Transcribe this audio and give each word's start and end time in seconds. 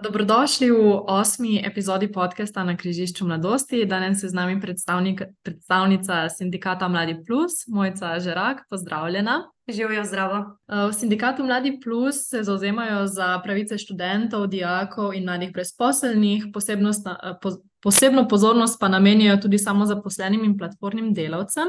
Dobrodošli 0.00 0.70
v 0.70 1.04
osmi 1.04 1.60
epizodi 1.60 2.08
podcasta 2.12 2.64
na 2.64 2.76
križišču 2.76 3.26
mladosti. 3.28 3.84
Danes 3.84 4.22
je 4.22 4.28
z 4.28 4.34
nami 4.34 4.56
predstavnica 5.44 6.28
sindikata 6.28 6.88
Mladi 6.88 7.16
Plus, 7.26 7.66
Mojca 7.68 8.20
Žerak. 8.20 8.64
Pozdravljena. 8.70 9.50
Živijo 9.68 10.04
zdravo. 10.04 10.38
Uh, 10.38 10.88
v 10.88 10.92
sindikatu 10.92 11.44
Mladi 11.44 11.80
Plus 11.84 12.28
se 12.28 12.42
zauzemajo 12.42 13.06
za 13.06 13.40
pravice 13.44 13.78
študentov, 13.78 14.46
dijakov 14.46 15.14
in 15.14 15.24
mladih 15.24 15.52
brezposelnih. 15.52 16.44
Uh, 16.44 17.52
posebno 17.82 18.28
pozornost 18.28 18.80
pa 18.80 18.88
namenjajo 18.88 19.36
tudi 19.36 19.58
samo 19.58 19.86
zaposlenim 19.86 20.44
in 20.44 20.58
platformnim 20.58 21.14
delavcem. 21.14 21.68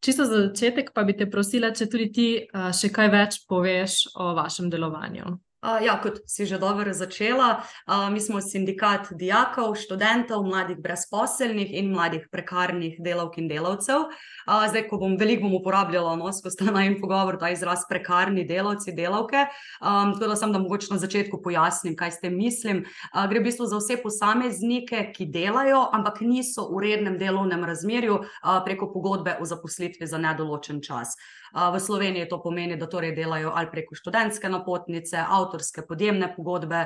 Čisto 0.00 0.24
za 0.24 0.46
začetek 0.46 0.94
pa 0.94 1.02
bi 1.02 1.16
te 1.16 1.30
prosila, 1.30 1.74
če 1.74 1.90
tudi 1.90 2.12
ti 2.12 2.32
uh, 2.46 2.70
še 2.70 2.94
kaj 2.94 3.08
več 3.08 3.44
poveš 3.48 4.06
o 4.14 4.34
vašem 4.38 4.70
delovanju. 4.70 5.40
Ja, 5.60 5.98
kot 6.00 6.22
si 6.24 6.46
že 6.48 6.56
dobro 6.56 6.88
začela, 6.96 7.60
mi 8.08 8.20
smo 8.20 8.40
sindikat 8.40 9.12
dijakov, 9.12 9.74
študentov, 9.76 10.40
mladih 10.48 10.78
brezposelnih 10.80 11.68
in 11.76 11.90
mladih 11.92 12.24
prekarnih 12.32 12.96
delavk 12.96 13.36
in 13.36 13.48
delavcev. 13.48 14.08
Zdaj, 14.48 14.86
ko 14.88 14.96
bom 14.96 15.18
veliko 15.20 15.44
bom 15.44 15.58
uporabljala, 15.60 16.14
no, 16.16 16.32
skozi 16.32 16.62
ta 16.62 16.72
najem 16.72 16.96
pogovor, 16.96 17.36
ta 17.36 17.50
izraz 17.52 17.84
prekarni 17.88 18.46
delavci, 18.48 18.94
delavke. 18.96 19.50
Tako 19.84 20.30
da 20.32 20.36
sem, 20.36 20.52
da 20.52 20.62
mogoče 20.64 20.94
na 20.94 20.98
začetku 21.02 21.42
pojasnim, 21.44 21.92
kaj 21.92 22.16
s 22.16 22.24
tem 22.24 22.40
mislim. 22.40 22.86
Gre 23.12 23.42
v 23.42 23.50
bistvu 23.50 23.68
za 23.68 23.82
vse 23.82 23.98
posameznike, 24.00 25.10
ki 25.12 25.28
delajo, 25.28 25.82
ampak 25.92 26.22
niso 26.24 26.70
v 26.72 26.86
rednem 26.86 27.20
delovnem 27.20 27.68
razmerju 27.68 28.22
preko 28.64 28.88
pogodbe 28.96 29.36
o 29.36 29.44
zaposlitvi 29.44 30.08
za 30.08 30.16
nedoločen 30.16 30.80
čas. 30.80 31.20
V 31.54 31.80
Sloveniji 31.80 32.28
to 32.28 32.38
pomeni, 32.42 32.76
da 32.76 32.86
torej 32.86 33.14
delajo 33.16 33.52
ali 33.54 33.70
preko 33.70 33.94
študentske 33.94 34.48
napotnice, 34.48 35.18
avtorske 35.28 35.82
podjemne 35.88 36.30
pogodbe, 36.36 36.84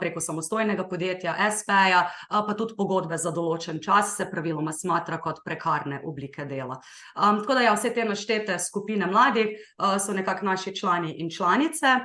preko 0.00 0.20
samostojnega 0.20 0.88
podjetja, 0.88 1.34
SP-ja, 1.52 2.04
pa 2.30 2.54
tudi 2.58 2.76
pogodbe 2.78 3.18
za 3.18 3.30
določen 3.34 3.82
čas, 3.84 4.16
se 4.16 4.28
praviloma 4.30 4.72
smatra 4.72 5.18
kot 5.20 5.42
prekarne 5.44 6.00
oblike 6.04 6.46
dela. 6.48 6.80
Tako 7.14 7.58
da 7.58 7.66
ja, 7.66 7.74
vse 7.76 7.92
te 7.94 8.04
naštete 8.08 8.58
skupine 8.58 9.06
mladih 9.06 9.56
so 10.00 10.16
nekako 10.16 10.46
naši 10.52 10.74
člani 10.76 11.14
in 11.20 11.30
članice 11.30 11.98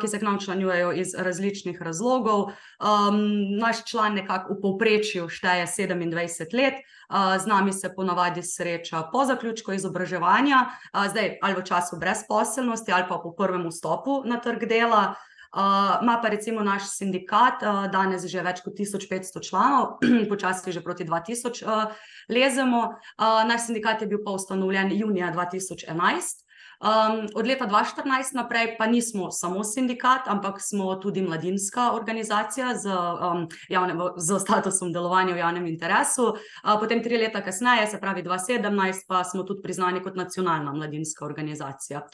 ki 0.00 0.08
se 0.08 0.18
k 0.18 0.22
nam 0.22 0.40
članjujejo 0.40 0.92
iz 0.92 1.14
različnih 1.14 1.82
razlogov. 1.82 2.40
Um, 2.40 3.20
naš 3.58 3.84
član 3.84 4.14
nekako 4.14 4.54
v 4.54 4.60
povprečju 4.62 5.28
šteje 5.28 5.66
27 5.66 6.54
let, 6.54 6.74
uh, 6.74 7.42
z 7.42 7.46
nami 7.46 7.72
se 7.72 7.94
ponavadi 7.94 8.42
sreča 8.42 9.02
po 9.12 9.24
zaključku 9.24 9.72
izobraževanja, 9.72 10.66
uh, 10.66 11.06
zdaj 11.10 11.38
ali 11.42 11.54
v 11.54 11.64
času 11.64 11.96
brezposelnosti 12.00 12.92
ali 12.92 13.04
pa 13.08 13.18
po 13.22 13.32
prvem 13.32 13.68
vstopu 13.68 14.22
na 14.24 14.40
trg 14.40 14.68
dela. 14.68 15.14
Uh, 15.56 16.04
Ma 16.04 16.20
pa 16.22 16.28
recimo 16.28 16.60
naš 16.60 16.90
sindikat, 16.92 17.62
uh, 17.62 17.86
danes 17.88 18.26
že 18.28 18.42
več 18.44 18.60
kot 18.60 18.76
1500 18.76 19.40
članov, 19.40 19.96
počasi 20.32 20.72
že 20.72 20.84
proti 20.84 21.08
2000 21.08 21.64
uh, 21.64 21.88
lezemo. 22.28 22.82
Uh, 23.16 23.48
naš 23.48 23.70
sindikat 23.70 24.04
je 24.04 24.10
bil 24.12 24.20
pa 24.24 24.36
ustanovljen 24.36 24.92
junija 24.92 25.32
2011. 25.32 26.47
Um, 26.78 27.26
od 27.34 27.46
leta 27.46 27.66
2014 27.66 28.34
naprej 28.34 28.76
pa 28.78 28.86
nismo 28.86 29.30
samo 29.30 29.64
sindikat, 29.64 30.20
ampak 30.26 30.60
smo 30.62 30.94
tudi 30.94 31.22
mladinska 31.22 31.92
organizacija 31.92 32.74
z, 32.74 32.86
um, 32.86 33.48
javnem, 33.68 33.98
z 34.16 34.38
statusom 34.38 34.92
delovanja 34.92 35.34
v 35.34 35.42
javnem 35.42 35.66
interesu. 35.66 36.28
Uh, 36.28 36.78
potem 36.80 37.02
tri 37.02 37.18
leta 37.18 37.42
kasneje, 37.42 37.86
se 37.86 37.98
pravi 38.00 38.22
2017, 38.22 39.08
pa 39.08 39.24
smo 39.24 39.42
tudi 39.42 39.62
priznani 39.62 40.02
kot 40.02 40.14
nacionalna 40.14 40.72
mladinska 40.72 41.24
organizacija. 41.24 42.06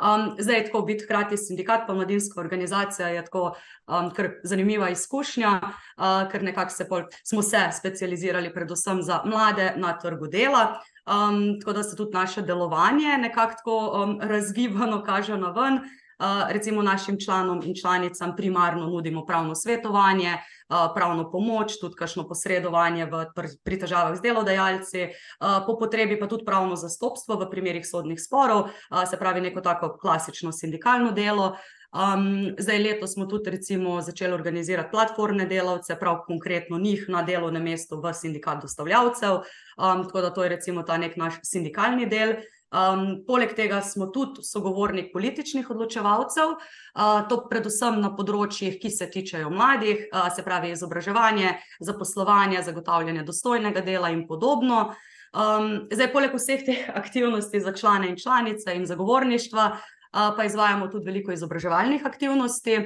Um, 0.00 0.36
zdaj 0.38 0.56
je 0.56 0.64
tako 0.66 0.82
biti 0.82 1.04
hkrati 1.04 1.36
sindikat, 1.36 1.80
pa 1.86 1.94
mladinska 1.94 2.40
organizacija 2.40 3.08
je 3.08 3.24
tako 3.24 3.54
um, 3.86 4.12
zanimiva 4.44 4.90
izkušnja, 4.90 5.60
uh, 5.62 6.30
ker 6.32 6.42
nekako 6.42 6.70
se 6.70 6.88
pol, 6.88 7.02
smo 7.24 7.42
se 7.42 7.68
specializirali 7.78 8.52
predvsem 8.54 9.02
za 9.02 9.22
mlade 9.24 9.72
na 9.76 9.98
trgu 9.98 10.26
dela. 10.26 10.80
Um, 11.06 11.60
tako 11.60 11.72
da 11.72 11.82
se 11.82 11.96
tudi 11.96 12.14
naše 12.14 12.42
delovanje 12.42 13.18
nekako 13.18 13.52
tako 13.52 14.02
um, 14.04 14.18
razgibano 14.22 15.02
kaže 15.02 15.36
na 15.36 15.50
ven. 15.50 15.80
Uh, 16.20 16.26
recimo 16.52 16.82
našim 16.82 17.16
članom 17.24 17.62
in 17.64 17.74
članicam 17.80 18.36
primarno 18.36 18.86
nudimo 18.86 19.24
pravno 19.26 19.54
svetovanje, 19.54 20.36
uh, 20.68 20.76
pravno 20.94 21.30
pomoč, 21.30 21.72
tudi 21.80 21.94
kakšno 21.94 22.26
posredovanje 22.28 23.06
v, 23.06 23.24
pri 23.64 23.78
težavah 23.80 24.18
z 24.18 24.20
delodajalci, 24.20 25.06
uh, 25.06 25.64
po 25.66 25.78
potrebi 25.78 26.20
pa 26.20 26.28
tudi 26.28 26.44
pravno 26.44 26.76
zastopstvo 26.76 27.38
v 27.40 27.48
primerih 27.50 27.88
sodnih 27.88 28.20
sporov, 28.20 28.68
uh, 28.68 29.08
se 29.08 29.16
pravi 29.16 29.40
neko 29.40 29.60
tako 29.60 29.96
klasično 29.96 30.52
sindikalno 30.52 31.12
delo. 31.16 31.54
Uh, 31.90 31.94
Um, 31.94 32.54
zdaj, 32.58 32.78
letos 32.78 33.12
smo 33.12 33.26
tudi 33.26 33.50
recimo, 33.50 34.00
začeli 34.00 34.32
organizirati 34.32 34.90
platformne 34.90 35.46
delavce, 35.46 35.96
prav 35.98 36.20
konkretno 36.26 36.78
njih 36.78 37.04
na 37.08 37.22
delovnem 37.22 37.62
mestu 37.62 37.98
v 38.00 38.12
sindikat 38.14 38.62
dostavljavcev. 38.62 39.34
Um, 39.34 40.04
tako 40.06 40.20
da 40.20 40.30
to 40.30 40.42
je 40.42 40.48
recimo 40.48 40.82
ta 40.82 40.96
nek 40.96 41.16
naš 41.16 41.40
sindikalni 41.42 42.06
del. 42.06 42.36
Um, 42.70 43.24
poleg 43.26 43.56
tega 43.56 43.82
smo 43.82 44.06
tudi 44.06 44.44
sogovornik 44.46 45.10
političnih 45.12 45.70
odločevalcev, 45.70 46.54
uh, 46.54 47.26
to 47.28 47.42
predvsem 47.50 47.98
na 47.98 48.14
področjih, 48.14 48.78
ki 48.78 48.90
se 48.90 49.10
tičejo 49.10 49.50
mladih, 49.50 50.06
uh, 50.12 50.28
se 50.30 50.46
pravi 50.46 50.70
izobraževanje, 50.70 51.56
zaposlovanje, 51.82 52.62
zagotavljanje 52.62 53.26
dostojnega 53.26 53.82
dela 53.82 54.14
in 54.14 54.28
podobno. 54.28 54.92
Um, 55.34 55.88
zdaj, 55.90 56.12
poleg 56.14 56.38
vseh 56.38 56.62
teh 56.66 56.86
aktivnosti 56.94 57.60
za 57.60 57.74
člane 57.74 58.14
in 58.14 58.16
članice 58.18 58.78
in 58.78 58.86
zagovorništva, 58.86 59.72
pa 60.12 60.44
izvajamo 60.44 60.88
tudi 60.88 61.06
veliko 61.06 61.32
izobraževalnih 61.32 62.06
aktivnosti. 62.06 62.78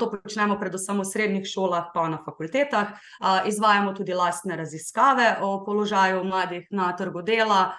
To 0.00 0.10
počnemo 0.10 0.58
predvsem 0.60 0.98
v 0.98 1.06
srednjih 1.06 1.46
šolah, 1.46 1.90
pa 1.94 2.08
na 2.08 2.18
fakultetah. 2.24 2.98
Izvajamo 3.46 3.92
tudi 3.94 4.14
lastne 4.14 4.56
raziskave 4.56 5.36
o 5.42 5.62
položaju 5.64 6.24
mladih 6.24 6.66
na 6.70 6.90
trgu 6.96 7.22
dela, 7.22 7.72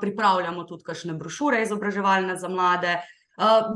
pripravljamo 0.00 0.64
tudi 0.64 0.84
kakšne 0.84 1.14
brošure 1.14 1.62
izobraževalne 1.62 2.36
za 2.36 2.48
mlade. 2.48 2.98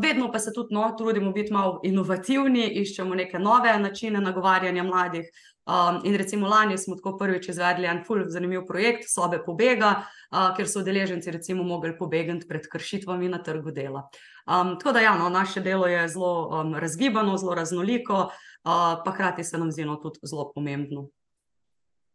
Vedno 0.03 0.29
pa 0.33 0.39
se 0.39 0.53
tudi 0.53 0.75
no, 0.75 0.91
trudimo 0.99 1.33
biti 1.33 1.53
malo 1.53 1.81
inovativni, 1.85 2.67
iščemo 2.83 3.15
neke 3.15 3.39
nove 3.39 3.79
načine 3.79 4.21
nagovarjanja 4.21 4.83
mladih. 4.85 5.31
Um, 5.67 6.01
in 6.05 6.17
recimo 6.17 6.49
lani 6.49 6.79
smo 6.79 6.97
tako 6.97 7.17
prvič 7.19 7.49
izvedli 7.49 7.87
en 7.87 8.03
fulj 8.05 8.27
zanimiv 8.29 8.67
projekt, 8.69 9.09
sobe 9.09 9.39
pobega, 9.47 9.95
uh, 10.31 10.51
ker 10.57 10.69
so 10.69 10.83
udeleženci 10.83 11.33
recimo 11.33 11.65
mogli 11.65 11.95
pobegati 11.99 12.49
pred 12.49 12.69
kršitvami 12.73 13.29
na 13.33 13.41
trgu 13.43 13.73
dela. 13.73 14.09
Um, 14.45 14.77
tako 14.79 14.93
da 14.93 15.01
ja, 15.01 15.15
no, 15.19 15.29
naše 15.29 15.61
delo 15.61 15.87
je 15.87 16.09
zelo 16.09 16.49
um, 16.49 16.75
razgibano, 16.75 17.37
zelo 17.41 17.55
raznoliko, 17.55 18.15
uh, 18.15 19.01
pa 19.05 19.13
hkrati 19.15 19.45
se 19.45 19.59
nam 19.59 19.73
zdi 19.73 19.85
no, 19.85 19.97
tudi 19.97 20.21
zelo 20.23 20.53
pomembno. 20.55 21.09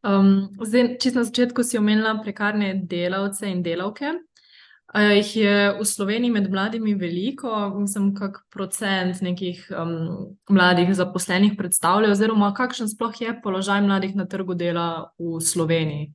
Um, 0.03 0.49
zdaj, 0.61 0.97
čisto 1.01 1.19
na 1.19 1.25
začetku 1.25 1.63
si 1.63 1.77
omenila 1.77 2.19
prekarne 2.23 2.73
delavce 2.83 3.49
in 3.49 3.63
delavke. 3.63 4.13
A 4.89 5.01
jih 5.01 5.35
je 5.37 5.57
v 5.77 5.85
Sloveniji 5.85 6.31
med 6.33 6.47
mladimi 6.49 6.95
veliko, 6.97 7.49
mislim, 7.77 8.09
kak 8.17 8.39
procent 8.49 9.21
nekih 9.21 9.67
um, 9.69 10.33
mladih 10.49 10.89
zaposlenih 10.97 11.53
predstavlja, 11.57 12.09
oziroma 12.09 12.49
kakšen 12.57 12.89
sploh 12.89 13.13
je 13.21 13.35
položaj 13.43 13.83
mladih 13.85 14.15
na 14.17 14.25
trgu 14.25 14.57
dela 14.57 15.11
v 15.19 15.37
Sloveniji? 15.45 16.07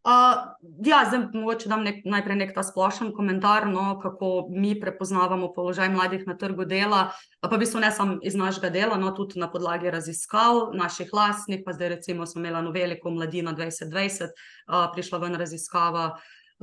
Uh, 0.00 0.56
ja, 0.86 1.04
zdaj 1.06 1.28
mogoče 1.36 1.68
dam 1.68 1.84
nek, 1.84 2.00
najprej 2.08 2.38
nek 2.40 2.54
ta 2.56 2.64
splošen 2.66 3.12
komentar, 3.14 3.68
no, 3.68 3.98
kako 4.02 4.48
mi 4.48 4.72
prepoznavamo 4.80 5.52
položaj 5.52 5.92
mladih 5.92 6.24
na 6.26 6.34
trgu 6.40 6.64
dela, 6.64 7.12
pa 7.38 7.52
v 7.52 7.60
bistvu 7.62 7.84
ne 7.84 7.92
samo 7.92 8.16
iz 8.26 8.34
našega 8.34 8.72
dela, 8.74 8.96
no, 8.98 9.12
tudi 9.14 9.38
na 9.38 9.50
podlagi 9.52 9.92
raziskav 9.92 10.72
naših 10.74 11.12
lastnih, 11.12 11.62
pa 11.62 11.76
zdaj 11.76 11.94
recimo 11.94 12.26
smo 12.26 12.40
imeli 12.40 12.58
eno 12.58 12.72
veliko 12.74 13.12
mladino 13.14 13.52
2020, 13.52 14.32
uh, 14.32 14.88
prišla 14.96 15.22
ven 15.22 15.38
raziskava 15.38 16.10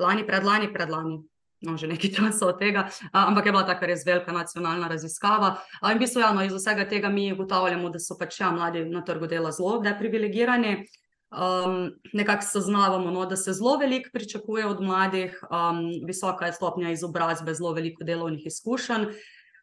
lani, 0.02 0.26
predlani, 0.28 0.74
predlani, 0.74 1.22
no, 1.62 1.78
že 1.78 1.88
nekaj 1.88 2.12
časa 2.18 2.48
od 2.48 2.60
tega, 2.60 2.88
ampak 3.12 3.46
je 3.46 3.52
bila 3.52 3.66
tako 3.66 3.90
res 3.90 4.06
velika 4.06 4.32
nacionalna 4.32 4.88
raziskava. 4.88 5.58
In 5.84 5.98
v 5.98 6.06
bistvu, 6.06 6.22
ja, 6.22 6.32
no, 6.34 6.46
iz 6.46 6.54
vsega 6.54 6.88
tega 6.90 7.10
mi 7.10 7.32
ugotavljamo, 7.34 7.90
da 7.90 8.00
so 8.00 8.18
pač 8.20 8.42
ja, 8.42 8.52
mladi 8.52 8.86
na 8.86 9.04
trgu 9.06 9.28
dela 9.28 9.52
zelo 9.52 9.80
deprivilegirani. 9.84 10.86
Um, 11.28 11.92
nekako 12.16 12.46
seznavamo, 12.48 13.12
no, 13.12 13.26
da 13.28 13.36
se 13.36 13.52
zelo 13.54 13.76
veliko 13.78 14.10
pričakuje 14.14 14.66
od 14.66 14.80
mladih, 14.82 15.34
um, 15.52 15.82
visoka 16.08 16.48
je 16.48 16.54
stopnja 16.56 16.94
izobrazbe, 16.96 17.54
zelo 17.54 17.74
veliko 17.76 18.08
delovnih 18.08 18.46
izkušenj. 18.48 19.10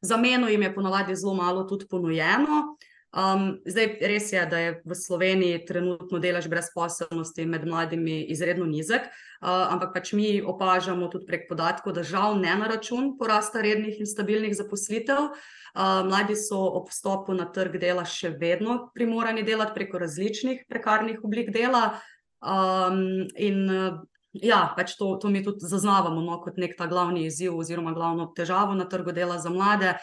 Za 0.05 0.17
meno 0.21 0.49
jim 0.49 0.63
je 0.63 0.75
ponovadi 0.75 1.17
zelo 1.17 1.35
malo 1.35 1.65
tudi 1.65 1.87
ponujeno. 1.89 2.77
Um, 3.15 3.61
zdaj, 3.63 3.93
res 4.03 4.33
je, 4.33 4.41
da 4.51 4.59
je 4.59 4.71
v 4.83 4.95
Sloveniji 4.99 5.61
trenutno 5.69 6.19
delež 6.19 6.49
brezposelnosti 6.51 7.45
med 7.47 7.63
mladimi 7.63 8.25
izredno 8.35 8.67
nizek, 8.67 9.05
uh, 9.07 9.71
ampak 9.71 9.93
pač 9.95 10.11
mi 10.19 10.41
opažamo 10.43 11.07
tudi 11.13 11.29
prek 11.29 11.45
podatkov, 11.47 11.95
da 11.95 12.03
žal 12.03 12.35
ne 12.43 12.51
na 12.59 12.67
račun 12.67 13.13
porasta 13.19 13.63
rednih 13.63 14.01
in 14.03 14.09
stabilnih 14.11 14.57
zaposlitev. 14.59 15.31
Uh, 15.75 16.03
mladi 16.09 16.35
so 16.35 16.59
ob 16.59 16.91
vstopu 16.91 17.37
na 17.39 17.47
trg 17.47 17.79
dela 17.79 18.03
še 18.03 18.33
vedno 18.35 18.89
primorani 18.95 19.47
delati 19.47 19.77
preko 19.79 20.01
različnih 20.03 20.65
prekarnih 20.67 21.23
oblik 21.23 21.53
dela. 21.55 22.01
Um, 22.43 23.29
in 23.39 23.63
uh, 23.71 24.01
ja, 24.43 24.73
pač 24.75 24.97
to, 24.99 25.13
to 25.23 25.31
mi 25.31 25.45
tudi 25.47 25.63
zaznavamo 25.63 26.19
no, 26.19 26.41
kot 26.43 26.59
nek 26.59 26.75
ta 26.75 26.91
glavni 26.91 27.29
izziv 27.29 27.55
oziroma 27.55 27.95
glavno 27.95 28.27
težavo 28.35 28.75
na 28.75 28.89
trgu 28.91 29.15
dela 29.15 29.39
za 29.39 29.55
mlade. 29.55 29.95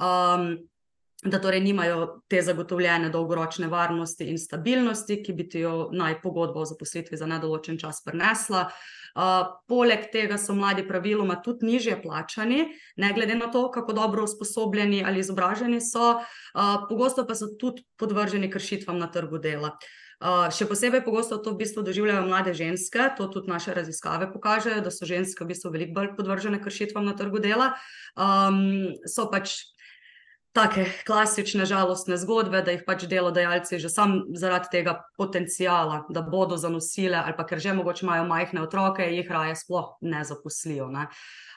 Um, 0.00 0.56
da 1.26 1.40
torej 1.40 1.60
nimajo 1.60 2.22
te 2.28 2.42
zagotovljene 2.42 3.10
dolgoročne 3.10 3.66
varnosti 3.68 4.28
in 4.30 4.38
stabilnosti, 4.38 5.22
ki 5.22 5.32
bi 5.32 5.48
ti 5.48 5.64
jo 5.64 5.88
naj 5.92 6.20
pogodba 6.22 6.60
o 6.60 6.68
zaposlitvi 6.68 7.16
za 7.16 7.26
nedoločen 7.26 7.78
čas 7.78 8.02
prinesla. 8.04 8.68
Uh, 9.16 9.46
poleg 9.64 10.10
tega 10.12 10.36
so 10.36 10.52
mladi 10.52 10.82
praviloma 10.84 11.38
tudi 11.40 11.66
nižje 11.66 11.94
plačani, 12.02 12.66
ne 13.00 13.12
glede 13.16 13.34
na 13.34 13.46
to, 13.50 13.70
kako 13.72 13.92
dobro 13.96 14.24
usposobljeni 14.24 15.04
ali 15.06 15.22
izobraženi 15.24 15.80
so, 15.80 16.18
uh, 16.20 16.74
pogosto 16.88 17.24
pa 17.26 17.34
so 17.34 17.48
tudi 17.58 17.86
podvrženi 17.96 18.50
kršitvam 18.52 18.98
na 18.98 19.08
trgu 19.08 19.38
dela. 19.38 19.72
Uh, 20.16 20.46
še 20.52 20.64
posebej 20.68 21.02
pogosto 21.04 21.36
to 21.40 21.52
v 21.52 21.60
bistvu 21.60 21.82
doživljajo 21.84 22.26
mlade 22.28 22.52
ženske, 22.56 23.10
to 23.16 23.28
tudi 23.32 23.52
naše 23.52 23.74
raziskave 23.76 24.30
pokažejo, 24.32 24.84
da 24.84 24.92
so 24.92 25.08
ženske 25.08 25.44
v 25.44 25.50
bistvu 25.52 25.72
veliko 25.72 25.96
bolj 25.96 26.12
podvržene 26.16 26.60
kršitvam 26.60 27.04
na 27.04 27.12
trgu 27.16 27.40
dela. 27.40 27.74
Um, 28.16 28.96
so 29.08 29.28
pač 29.32 29.75
take 30.56 30.86
klasične 31.06 31.66
žalostne 31.68 32.16
zgodbe, 32.20 32.62
da 32.64 32.74
jih 32.74 32.84
pač 32.86 33.04
delodajalci 33.10 33.80
že 33.82 33.90
sam 33.92 34.18
zaradi 34.34 34.72
tega 34.72 34.96
potencijala, 35.18 36.04
da 36.08 36.24
bodo 36.24 36.56
zanosile 36.60 37.20
ali 37.20 37.36
pa 37.36 37.44
ker 37.46 37.60
že 37.60 37.76
mogoče 37.76 38.06
imajo 38.06 38.24
majhne 38.28 38.62
otroke, 38.64 39.04
jih 39.04 39.30
raje 39.30 39.56
sploh 39.60 39.96
ne 40.00 40.24
zaposlijo. 40.24 40.88
Ne. 40.92 41.08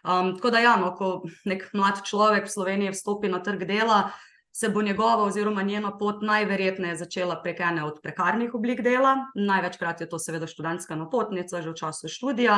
Um, 0.04 0.36
tako 0.38 0.52
da, 0.56 0.64
ja, 0.64 0.76
no, 0.80 0.94
ko 0.96 1.24
nek 1.46 1.70
mlad 1.74 2.04
človek 2.08 2.48
v 2.48 2.54
Sloveniji 2.54 2.96
vstopi 2.96 3.32
na 3.32 3.40
trg 3.44 3.66
dela, 3.68 4.10
se 4.52 4.70
bo 4.70 4.82
njegova 4.82 5.24
oziroma 5.24 5.64
njena 5.64 5.92
pot 5.98 6.22
najverjetneje 6.26 6.96
začela 7.00 7.38
prek 7.44 7.60
ene 7.60 7.84
od 7.86 8.00
prekarnih 8.04 8.54
oblik 8.54 8.82
dela. 8.82 9.16
Največkrat 9.36 10.02
je 10.02 10.10
to 10.10 10.20
seveda 10.20 10.48
študentska 10.48 10.96
napotnica, 11.00 11.62
že 11.62 11.72
v 11.72 11.78
času 11.80 12.12
študija, 12.12 12.58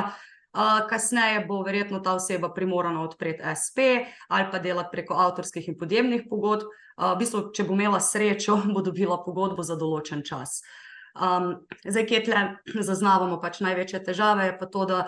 kasneje 0.90 1.46
bo 1.48 1.62
verjetno 1.64 2.00
ta 2.00 2.14
oseba 2.20 2.50
primorana 2.54 3.04
odpreti 3.04 3.44
SP 3.56 3.78
ali 4.28 4.48
pa 4.52 4.60
delati 4.60 4.92
preko 4.92 5.14
avtorskih 5.14 5.68
in 5.68 5.78
podjemnih 5.80 6.28
pogodb. 6.30 6.68
Uh, 6.98 7.14
v 7.16 7.24
bistvu, 7.24 7.42
če 7.56 7.64
bo 7.66 7.74
imela 7.74 8.00
srečo, 8.04 8.60
bo 8.76 8.84
dobila 8.86 9.22
pogodbo 9.24 9.64
za 9.64 9.78
določen 9.80 10.26
čas. 10.28 10.60
Um, 11.16 11.64
zdaj, 11.84 12.06
kje 12.08 12.24
tle 12.28 12.42
zaznavamo 12.90 13.40
pač 13.42 13.62
največje 13.64 14.04
težave, 14.12 14.52
je 14.52 14.58
pa 14.60 14.68
to, 14.70 14.86
da 14.86 15.00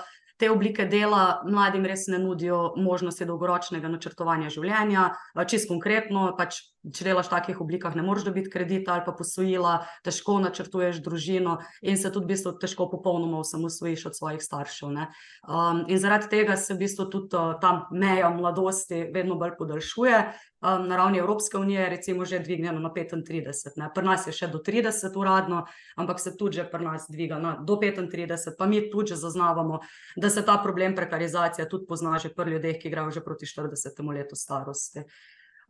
te 0.41 0.49
oblike 0.51 0.87
dela 0.89 1.43
mladim 1.45 1.85
res 1.85 2.07
ne 2.11 2.19
nudijo 2.19 2.73
možnosti 2.81 3.27
dolgoročnega 3.29 3.91
načrtovanja 3.91 4.49
življenja. 4.51 5.11
Čisto 5.47 5.75
konkretno, 5.75 6.31
pač, 6.39 6.59
če 6.83 7.05
delaš 7.07 7.29
v 7.29 7.33
takih 7.37 7.61
oblikah, 7.63 7.95
ne 7.95 8.03
moreš 8.03 8.27
dobiti 8.27 8.51
kredita 8.51 8.93
ali 8.93 9.05
pa 9.05 9.13
posojila, 9.15 9.75
težko 10.03 10.39
načrtuješ 10.43 10.99
družino 11.03 11.57
in 11.81 11.97
se 11.97 12.11
tudi 12.11 12.27
v 12.27 12.33
bistvu 12.33 12.55
težko 12.59 12.89
popolnoma 12.91 13.39
osamosvojiš 13.39 14.05
od 14.11 14.17
svojih 14.17 14.43
staršev. 14.43 14.73
Um, 14.83 15.83
in 15.87 15.99
zaradi 15.99 16.27
tega 16.31 16.57
se 16.59 16.73
v 16.73 16.83
bistvu 16.83 17.07
tudi 17.11 17.37
uh, 17.39 17.53
ta 17.61 17.87
meja 17.91 18.29
mladosti 18.33 19.05
vedno 19.13 19.37
bolj 19.39 19.55
podaljšuje 19.59 20.17
um, 20.19 20.87
na 20.89 20.97
ravni 20.99 21.21
Evropske 21.23 21.57
unije, 21.57 21.89
recimo, 21.89 22.25
že 22.25 22.41
dvignjeno 22.43 22.79
na 22.83 22.91
35. 22.91 23.77
Ne. 23.79 23.89
Pri 23.95 24.05
nas 24.05 24.27
je 24.27 24.33
še 24.35 24.49
do 24.51 24.59
30 24.59 25.15
uradno, 25.19 25.63
ampak 25.95 26.19
se 26.19 26.35
tudi 26.37 26.59
že 26.59 26.65
pri 26.69 26.83
nas 26.83 27.07
dviga 27.09 27.39
na, 27.39 27.55
do 27.63 27.77
35, 27.79 28.57
pa 28.59 28.67
mi 28.67 28.83
tudi 28.91 29.15
zaznavamo, 29.15 29.79
da 30.17 30.29
se 30.29 30.43
ta 30.45 30.57
problem 30.63 30.95
prekarizacije 30.95 31.69
tudi 31.69 31.87
pozna 31.87 32.17
že 32.19 32.29
pri 32.29 32.57
ljudeh, 32.57 32.77
ki 32.81 32.91
grejo 32.91 33.11
že 33.11 33.23
proti 33.23 33.45
40 33.45 34.03
letu 34.13 34.35
starosti. 34.35 35.07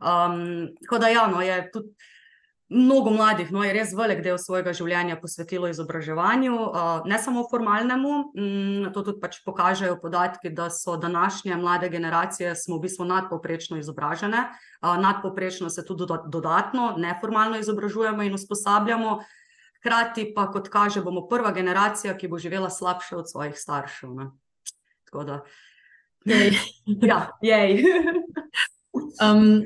Um, 0.00 0.74
tako 0.82 0.98
da, 0.98 1.08
ja, 1.08 1.26
no, 1.30 1.42
je 1.42 1.70
tudi 1.72 1.94
mnogo 2.68 3.10
mladih, 3.10 3.52
no, 3.52 3.62
je 3.64 3.72
res 3.76 3.92
velik 3.94 4.22
del 4.24 4.38
svojega 4.40 4.72
življenja 4.74 5.18
posvetilo 5.20 5.68
izobraževanju, 5.70 6.54
uh, 6.54 7.06
ne 7.08 7.18
samo 7.22 7.44
formalnemu. 7.50 8.12
Um, 8.34 8.88
to 8.94 9.04
tudi 9.04 9.20
pač 9.22 9.38
pokažejo 9.44 9.98
podatki, 10.02 10.50
da 10.50 10.70
so 10.72 10.96
današnje 11.00 11.56
mlade 11.60 11.88
generacije, 11.92 12.54
smo 12.56 12.78
v 12.78 12.86
bistvu 12.88 13.06
nadpoprečno 13.08 13.78
izobražene, 13.78 14.46
uh, 14.48 14.96
nadpoprečno 15.00 15.70
se 15.70 15.84
tudi 15.86 16.08
dodatno, 16.08 16.94
neformalno 16.98 17.60
izobražujemo 17.60 18.24
in 18.24 18.34
usposabljamo. 18.34 19.18
Hkrati 19.78 20.30
pa, 20.34 20.48
kot 20.48 20.70
kaže, 20.72 21.02
bomo 21.04 21.26
prva 21.28 21.52
generacija, 21.52 22.16
ki 22.16 22.30
bo 22.32 22.38
živela 22.40 22.70
slabše 22.72 23.18
od 23.20 23.28
svojih 23.30 23.58
staršev. 23.60 24.14
Ne? 24.16 24.30
Tako 25.04 25.24
da, 25.28 25.42
jej. 26.24 26.56
ja, 27.10 27.28
jej. 27.42 27.84
Um, 28.94 29.62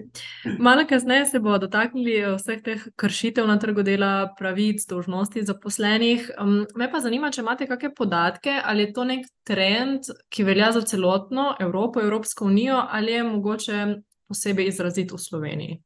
malo 0.59 0.85
kasneje 0.89 1.27
se 1.27 1.39
bomo 1.41 1.59
dotaknili 1.59 2.15
eh, 2.17 2.35
vseh 2.37 2.63
teh 2.65 2.85
kršitev 2.97 3.47
na 3.47 3.59
trgu 3.59 3.83
dela, 3.83 4.35
pravic, 4.39 4.85
dožnosti 4.89 5.43
zaposlenih. 5.45 6.31
Um, 6.41 6.67
me 6.77 6.89
pa 6.91 7.01
zanima, 7.01 7.31
če 7.31 7.45
imate 7.45 7.69
kakšne 7.69 7.93
podatke, 7.97 8.55
ali 8.65 8.87
je 8.87 8.93
to 8.93 9.05
nek 9.09 9.27
trend, 9.45 10.09
ki 10.33 10.45
velja 10.49 10.71
za 10.73 10.83
celotno 10.83 11.55
Evropo, 11.61 12.01
Evropsko 12.01 12.49
unijo, 12.49 12.81
ali 12.91 13.13
je 13.13 13.25
mogoče 13.25 13.85
posebej 14.29 14.73
izraziti 14.73 15.15
v 15.15 15.21
Sloveniji. 15.21 15.77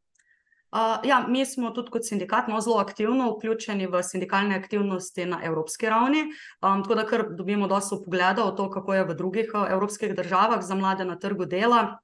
Uh, 0.72 1.02
ja, 1.04 1.18
mi 1.28 1.44
smo 1.46 1.70
tudi 1.70 1.92
kot 1.92 2.06
sindikat 2.08 2.46
no, 2.48 2.60
zelo 2.64 2.78
aktivno 2.80 3.26
vključeni 3.34 3.86
v 3.92 4.00
sindikalne 4.02 4.56
aktivnosti 4.56 5.26
na 5.28 5.42
evropski 5.44 5.90
ravni, 5.90 6.22
um, 6.62 6.80
tako 6.82 6.94
da 6.94 7.04
kar 7.06 7.26
dobimo 7.36 7.68
dosto 7.68 7.98
pogleda 8.04 8.46
o 8.46 8.54
to, 8.56 8.70
kako 8.70 8.94
je 8.94 9.04
v 9.04 9.18
drugih 9.18 9.52
uh, 9.54 9.66
evropskih 9.70 10.14
državah 10.16 10.62
za 10.64 10.74
mlade 10.74 11.04
na 11.04 11.18
trgu 11.18 11.44
dela. 11.44 11.98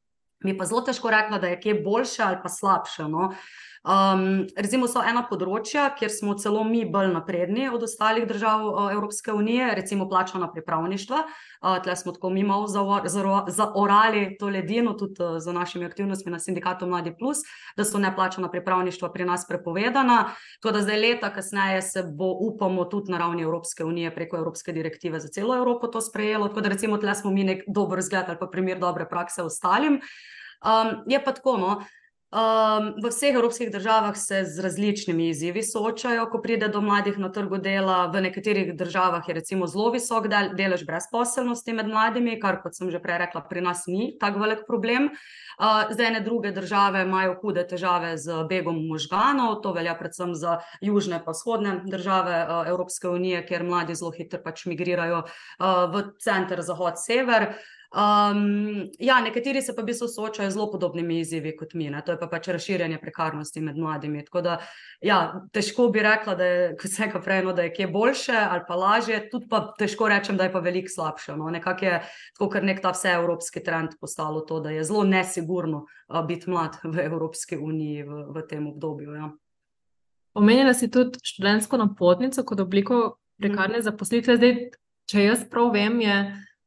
Mi 0.44 0.54
pa 0.58 0.66
zelo 0.70 0.80
težko 0.86 1.10
rekla, 1.10 1.38
da 1.38 1.50
je 1.50 1.60
kje 1.60 1.74
boljše 1.84 2.22
ali 2.22 2.38
pa 2.42 2.48
slabše. 2.48 3.08
No. 3.08 3.32
Um, 3.84 4.48
recimo, 4.58 4.88
so 4.90 5.00
ena 5.06 5.22
področja, 5.28 5.86
kjer 5.94 6.10
smo 6.10 6.34
celo 6.40 6.64
mi 6.66 6.82
bolj 6.82 7.12
napredni 7.12 7.68
od 7.70 7.84
ostalih 7.86 8.26
držav 8.26 8.64
uh, 8.66 8.78
Evropske 8.92 9.32
unije, 9.32 9.70
recimo 9.78 10.08
plačana 10.10 10.48
pripravništva. 10.52 11.20
Uh, 11.62 11.76
Tle 11.84 11.94
smo 11.96 12.12
tako 12.12 12.30
mi 12.34 12.42
malo 12.42 12.66
zaorali 12.66 14.24
to 14.40 14.50
ledino, 14.50 14.96
tudi 14.98 15.22
uh, 15.22 15.38
za 15.38 15.54
našimi 15.54 15.86
aktivnostmi 15.86 16.32
na 16.34 16.40
sindikatu 16.42 16.88
Mladi 16.90 17.14
Plus, 17.18 17.44
da 17.78 17.86
so 17.86 18.02
neplačana 18.02 18.50
pripravništva 18.50 19.12
pri 19.14 19.28
nas 19.30 19.46
prepovedana. 19.48 20.18
To, 20.60 20.72
da 20.74 20.82
zdaj 20.82 20.98
leta 20.98 21.30
kasneje 21.34 21.82
se 21.82 22.02
bo, 22.02 22.32
upamo, 22.50 22.84
tudi 22.90 23.12
na 23.14 23.22
ravni 23.22 23.46
Evropske 23.46 23.84
unije 23.84 24.14
preko 24.14 24.40
Evropske 24.42 24.74
direktive 24.74 25.20
za 25.20 25.28
celo 25.28 25.54
Evropo 25.56 25.86
to 25.86 26.02
sprejelo. 26.02 26.48
Tako 26.48 26.66
da 26.66 26.74
recimo 26.74 26.98
tle 26.98 27.14
smo 27.14 27.30
mi 27.30 27.46
nek 27.46 27.62
dober 27.68 28.02
zgled 28.02 28.26
ali 28.28 28.38
pa 28.42 28.50
primer 28.50 28.78
dobre 28.82 29.06
prakse 29.08 29.42
ostalim. 29.42 30.00
Um, 30.58 31.04
je 31.06 31.24
pa 31.24 31.32
tako, 31.32 31.56
no, 31.56 31.82
um, 32.30 32.92
v 33.02 33.08
vseh 33.10 33.34
evropskih 33.34 33.70
državah 33.72 34.16
se 34.16 34.44
z 34.44 34.60
različnimi 34.60 35.28
izzivi 35.28 35.62
soočajo, 35.62 36.26
ko 36.30 36.40
pride 36.42 36.68
do 36.68 36.80
mladih 36.80 37.18
na 37.18 37.32
trgu 37.32 37.58
dela. 37.58 38.06
V 38.12 38.20
nekaterih 38.20 38.74
državah 38.76 39.28
je 39.28 39.34
recimo 39.34 39.66
zelo 39.66 39.90
visok 39.90 40.28
del, 40.28 40.52
delež 40.58 40.84
brezposelnosti 40.86 41.72
med 41.72 41.88
mladimi, 41.88 42.38
kar, 42.40 42.60
kot 42.62 42.76
sem 42.76 42.90
že 42.90 43.00
prej 43.00 43.18
rekla, 43.24 43.44
pri 43.48 43.64
nas 43.64 43.86
ni 43.86 44.12
tako 44.20 44.44
velik 44.44 44.66
problem. 44.66 45.10
Uh, 45.58 45.90
zdaj, 45.90 46.10
ne 46.12 46.20
druge 46.20 46.52
države 46.52 47.02
imajo 47.02 47.38
hude 47.40 47.66
težave 47.66 48.16
z 48.18 48.44
begom 48.48 48.78
možganov, 48.86 49.60
to 49.62 49.72
velja 49.72 49.94
predvsem 49.98 50.34
za 50.34 50.60
južne 50.80 51.18
in 51.18 51.26
vzhodne 51.26 51.80
države 51.84 52.44
uh, 52.44 52.68
Evropske 52.68 53.08
unije, 53.08 53.46
kjer 53.46 53.64
mladi 53.64 53.94
zelo 53.94 54.10
hitro 54.10 54.38
pač 54.44 54.66
migrirajo 54.66 55.24
uh, 55.24 55.90
v 55.90 56.04
center, 56.22 56.62
zahod, 56.62 57.00
sever. 57.00 57.54
Um, 57.88 58.90
ja, 58.98 59.20
nekateri 59.20 59.62
se 59.62 59.72
pa 59.72 59.80
v 59.80 59.88
bistvu 59.88 60.10
soočajo 60.12 60.50
z 60.50 60.52
zelo 60.52 60.66
podobnimi 60.68 61.22
izzivi 61.22 61.54
kot 61.56 61.72
mi, 61.74 61.86
ne? 61.88 62.02
to 62.04 62.12
je 62.12 62.18
pa 62.20 62.26
pač 62.28 62.50
razširjanje 62.52 62.98
prekarnosti 63.00 63.62
med 63.64 63.78
mladimi. 63.80 64.20
Tako 64.26 64.42
da, 64.44 64.56
ja, 65.00 65.20
težko 65.56 65.86
bi 65.88 66.02
rekla, 66.04 66.34
da 66.36 66.44
je 66.44 66.66
vse 66.82 67.08
kaj 67.08 67.22
prej, 67.24 67.40
no, 67.46 67.54
da 67.56 67.64
je 67.64 67.72
kje 67.72 67.86
boljše 67.88 68.34
ali 68.36 68.60
pa 68.68 68.76
lažje, 68.76 69.22
tudi 69.32 69.48
pa 69.48 69.62
težko 69.78 70.08
rečem, 70.12 70.36
da 70.36 70.44
je 70.44 70.52
pa 70.52 70.60
veliko 70.60 70.92
slabše. 70.92 71.36
No? 71.40 71.48
Nekako 71.50 71.84
je 71.84 72.00
tako, 72.36 72.48
ker 72.52 72.66
nek 72.68 72.82
ta 72.84 72.92
vseevropski 72.92 73.62
trend 73.64 73.96
postalo 74.00 74.42
to, 74.44 74.60
da 74.60 74.74
je 74.74 74.84
zelo 74.84 75.06
nesigurno 75.08 75.86
uh, 75.86 76.20
biti 76.26 76.50
mlad 76.50 76.76
v 76.84 77.06
Evropski 77.06 77.56
uniji 77.56 78.02
v, 78.04 78.26
v 78.36 78.42
tem 78.50 78.66
obdobju. 78.68 79.14
Ja. 79.16 79.30
Omenila 80.36 80.74
si 80.76 80.90
tudi 80.92 81.16
študentsko 81.24 81.80
napotnico 81.80 82.44
kot 82.44 82.60
obliko 82.60 83.00
prekarne 83.40 83.80
mhm. 83.80 83.86
zaposlitve. 83.88 84.36
Zdaj, 84.36 84.54
če 85.08 85.24
jaz 85.24 85.48
prav 85.48 85.72
vem, 85.72 86.02
je 86.04 86.18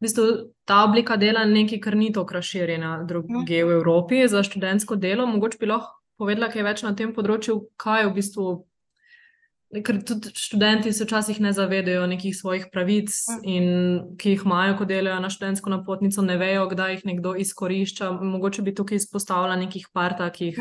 v 0.01 0.07
bistvu 0.07 0.25
ta 0.65 0.81
oblika 0.83 1.15
dela 1.21 1.45
nekaj, 1.45 1.79
kar 1.79 1.95
ni 1.95 2.09
tako 2.13 2.39
razširjena 2.39 3.03
druge 3.05 3.63
v 3.63 3.75
Evropi 3.77 4.25
za 4.27 4.41
študentsko 4.43 4.95
delo. 4.97 5.27
Mogoče 5.29 5.59
bi 5.61 5.69
lahko 5.69 6.01
povedala 6.17 6.49
kaj 6.49 6.65
več 6.65 6.81
na 6.81 6.95
tem 6.97 7.13
področju, 7.13 7.59
kaj 7.77 8.01
je 8.01 8.07
v 8.09 8.13
bistvu. 8.15 8.45
Ker 9.85 10.01
tudi 10.03 10.33
študenti 10.35 10.91
se 10.91 11.05
včasih 11.05 11.37
ne 11.39 11.53
zavedajo 11.55 12.07
nekih 12.09 12.33
svojih 12.35 12.65
pravic, 12.73 13.13
in, 13.47 13.69
ki 14.19 14.33
jih 14.33 14.41
imajo, 14.43 14.73
ko 14.81 14.89
delajo 14.89 15.21
na 15.21 15.29
študentsko 15.31 15.71
napotnico, 15.71 16.25
ne 16.25 16.35
vejo, 16.41 16.65
kdaj 16.73 16.97
jih 16.97 17.05
nekdo 17.13 17.37
izkorišča. 17.39 18.09
Mogoče 18.33 18.65
bi 18.65 18.73
tukaj 18.75 18.99
izpostavila 18.99 19.55
nekih 19.61 19.85
par 19.93 20.17
takih 20.17 20.59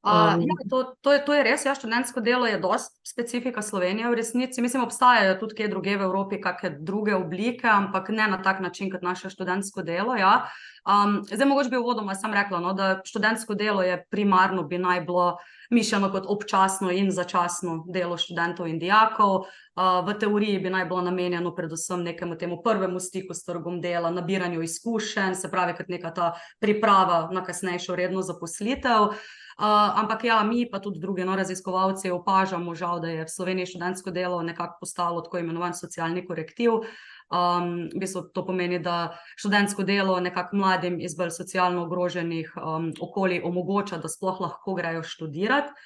Um, 0.00 0.40
ja, 0.40 0.54
to, 0.70 0.94
to, 1.00 1.12
je, 1.12 1.24
to 1.24 1.34
je 1.34 1.42
res, 1.44 1.64
ja, 1.68 1.74
študentsko 1.76 2.22
delo 2.24 2.46
je 2.48 2.56
dosti 2.58 2.96
specifika 3.04 3.60
Slovenije 3.62 4.08
v 4.08 4.16
resnici. 4.16 4.62
Mislim, 4.64 4.86
obstajajo 4.86 5.34
tudi 5.36 5.58
kje 5.58 5.68
druge 5.68 5.96
v 6.00 6.06
Evropi, 6.08 6.38
kakšne 6.40 6.70
druge 6.80 7.12
oblike, 7.18 7.68
ampak 7.68 8.08
ne 8.08 8.30
na 8.32 8.38
tak 8.40 8.62
način 8.64 8.88
kot 8.88 9.04
naše 9.04 9.28
študentsko 9.30 9.84
delo. 9.84 10.16
Ja. 10.16 10.48
Um, 10.88 11.20
zdaj, 11.28 11.48
mogoče 11.48 11.68
bi 11.68 11.76
uvodoma 11.76 12.14
sam 12.16 12.32
rekla, 12.32 12.62
no, 12.64 12.72
da 12.72 13.02
študentsko 13.04 13.54
delo 13.54 13.82
je 13.84 13.98
primarno 14.10 14.62
bi 14.64 14.78
naj 14.78 15.02
bilo 15.04 15.36
mišljeno 15.70 16.08
kot 16.12 16.24
občasno 16.26 16.90
in 16.90 17.12
začasno 17.12 17.84
delo 17.92 18.16
študentov 18.16 18.72
in 18.72 18.78
dijakov. 18.80 19.44
Uh, 19.76 20.00
v 20.08 20.16
teoriji 20.16 20.62
bi 20.64 20.72
naj 20.72 20.88
bilo 20.88 21.02
namenjeno 21.04 21.52
predvsem 21.54 22.02
nekemu 22.08 22.38
temu 22.40 22.62
prvemu 22.64 23.00
stiku 23.00 23.36
s 23.36 23.44
trgom 23.44 23.80
dela, 23.80 24.10
nabiranju 24.10 24.62
izkušenj, 24.62 25.36
se 25.36 25.50
pravi, 25.50 25.76
kot 25.76 25.92
neka 25.92 26.14
ta 26.16 26.32
priprava 26.58 27.28
na 27.32 27.44
kasnejšo 27.44 27.96
redno 28.00 28.22
zaposlitev. 28.22 29.12
Uh, 29.60 29.92
ampak 30.00 30.24
ja, 30.24 30.38
mi 30.40 30.64
pa 30.64 30.78
tudi 30.80 30.96
druge 31.00 31.24
no, 31.28 31.34
raziskovalci 31.36 32.08
opažamo, 32.10 32.72
žal, 32.74 33.00
da 33.00 33.10
je 33.12 33.24
v 33.28 33.28
Sloveniji 33.28 33.74
študentsko 33.74 34.10
delo 34.10 34.38
nekako 34.42 34.78
postalo 34.80 35.20
tako 35.20 35.42
imenovan 35.42 35.74
socialni 35.76 36.22
korektiv. 36.24 36.80
Um, 37.28 37.90
v 37.92 38.00
bistvu 38.00 38.22
to 38.32 38.46
pomeni, 38.46 38.78
da 38.80 39.18
študentsko 39.36 39.84
delo 39.84 40.16
nekako 40.20 40.56
mladim 40.56 40.96
iz 41.04 41.12
bolj 41.14 41.34
socialno 41.36 41.84
ogroženih 41.84 42.56
um, 42.56 42.88
okolij 43.00 43.44
omogoča, 43.44 44.00
da 44.00 44.08
sploh 44.08 44.40
lahko 44.40 44.74
grejo 44.80 45.04
študirati 45.04 45.76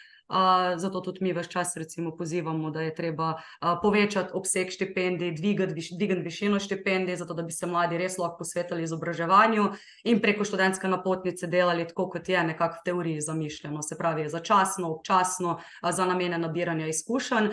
zato 0.76 1.00
tudi 1.00 1.24
mi 1.24 1.32
vse 1.32 1.50
čas 1.50 1.76
recimo, 1.76 2.16
pozivamo, 2.16 2.70
da 2.70 2.82
je 2.82 2.94
treba 2.94 3.34
povečati 3.82 4.30
obseg 4.34 4.70
štipendij, 4.70 5.34
dvigati 5.36 5.74
viš, 5.74 5.90
višino 6.24 6.60
štipendij, 6.60 7.16
zato 7.16 7.34
da 7.34 7.42
bi 7.42 7.52
se 7.52 7.66
mladi 7.66 7.98
res 7.98 8.18
lahko 8.18 8.38
posvetili 8.38 8.82
izobraževanju 8.82 9.68
in 10.04 10.20
preko 10.20 10.44
študentske 10.44 10.88
napotnice 10.88 11.46
delali 11.46 11.86
tako, 11.88 12.08
kot 12.10 12.28
je 12.28 12.44
nekako 12.44 12.80
v 12.80 12.84
teoriji 12.84 13.20
zamišljeno, 13.20 13.82
se 13.82 13.98
pravi 13.98 14.28
začasno, 14.28 14.88
občasno, 14.88 15.58
za 15.90 16.06
namene 16.06 16.38
nabiranja 16.38 16.86
izkušenj. 16.86 17.50